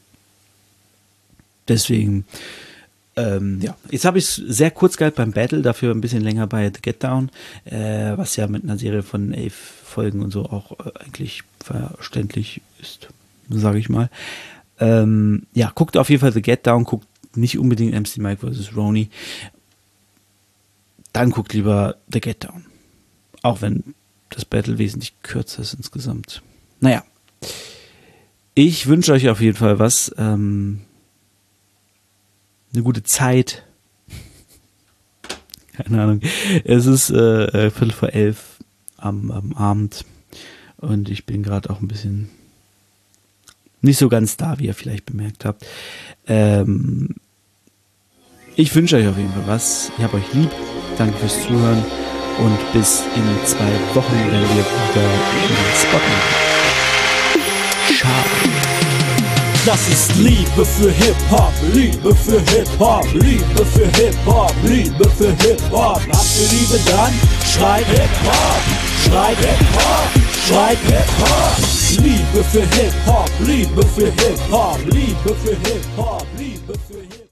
[1.69, 2.25] Deswegen,
[3.17, 6.47] ähm, ja, jetzt habe ich es sehr kurz gehalten beim Battle, dafür ein bisschen länger
[6.47, 7.31] bei The Get Down,
[7.65, 12.61] äh, was ja mit einer Serie von elf Folgen und so auch äh, eigentlich verständlich
[12.81, 13.09] ist,
[13.51, 14.11] sage ich mal.
[14.81, 17.07] Ähm, ja, guckt auf jeden Fall The Get Down, guckt
[17.37, 18.77] nicht unbedingt MC Mike vs.
[18.77, 19.11] Roni.
[21.13, 22.67] Dann guckt lieber The Get Down.
[23.43, 23.95] Auch wenn
[24.31, 26.43] das Battle wesentlich kürzer ist insgesamt.
[26.81, 27.03] Naja.
[28.55, 30.15] Ich wünsche euch auf jeden Fall was.
[30.19, 30.81] Ähm,
[32.73, 33.65] eine gute Zeit.
[35.73, 36.21] Keine Ahnung.
[36.65, 38.59] Es ist äh, äh, Viertel vor elf
[38.97, 40.05] am, am Abend.
[40.77, 42.31] Und ich bin gerade auch ein bisschen
[43.81, 45.67] nicht so ganz da, wie ihr vielleicht bemerkt habt.
[46.27, 47.15] Ähm,
[48.57, 49.93] ich wünsche euch auf jeden Fall was.
[49.97, 50.51] Ich habe euch lieb.
[50.97, 51.85] Danke fürs Zuhören
[52.39, 54.65] und bis in zwei Wochen, wenn wir wieder
[55.43, 56.01] in den Spot
[57.97, 58.58] Ciao.
[59.69, 66.01] Das ist Liebe für Hip-Hop, Liebe für Hip-Hop, Liebe für Hip-Hop, Liebe für Hip-Hop.
[66.11, 67.13] Habt ihr Liebe dann?
[67.45, 68.63] Schreit Hip-Hop,
[69.05, 70.09] schreit Hip-Hop,
[70.47, 72.03] schreit Hip-Hop.
[72.03, 77.08] Liebe für Hip-Hop, Liebe für Hip-Hop, Liebe für Hip-Hop, Liebe für Hip-Hop.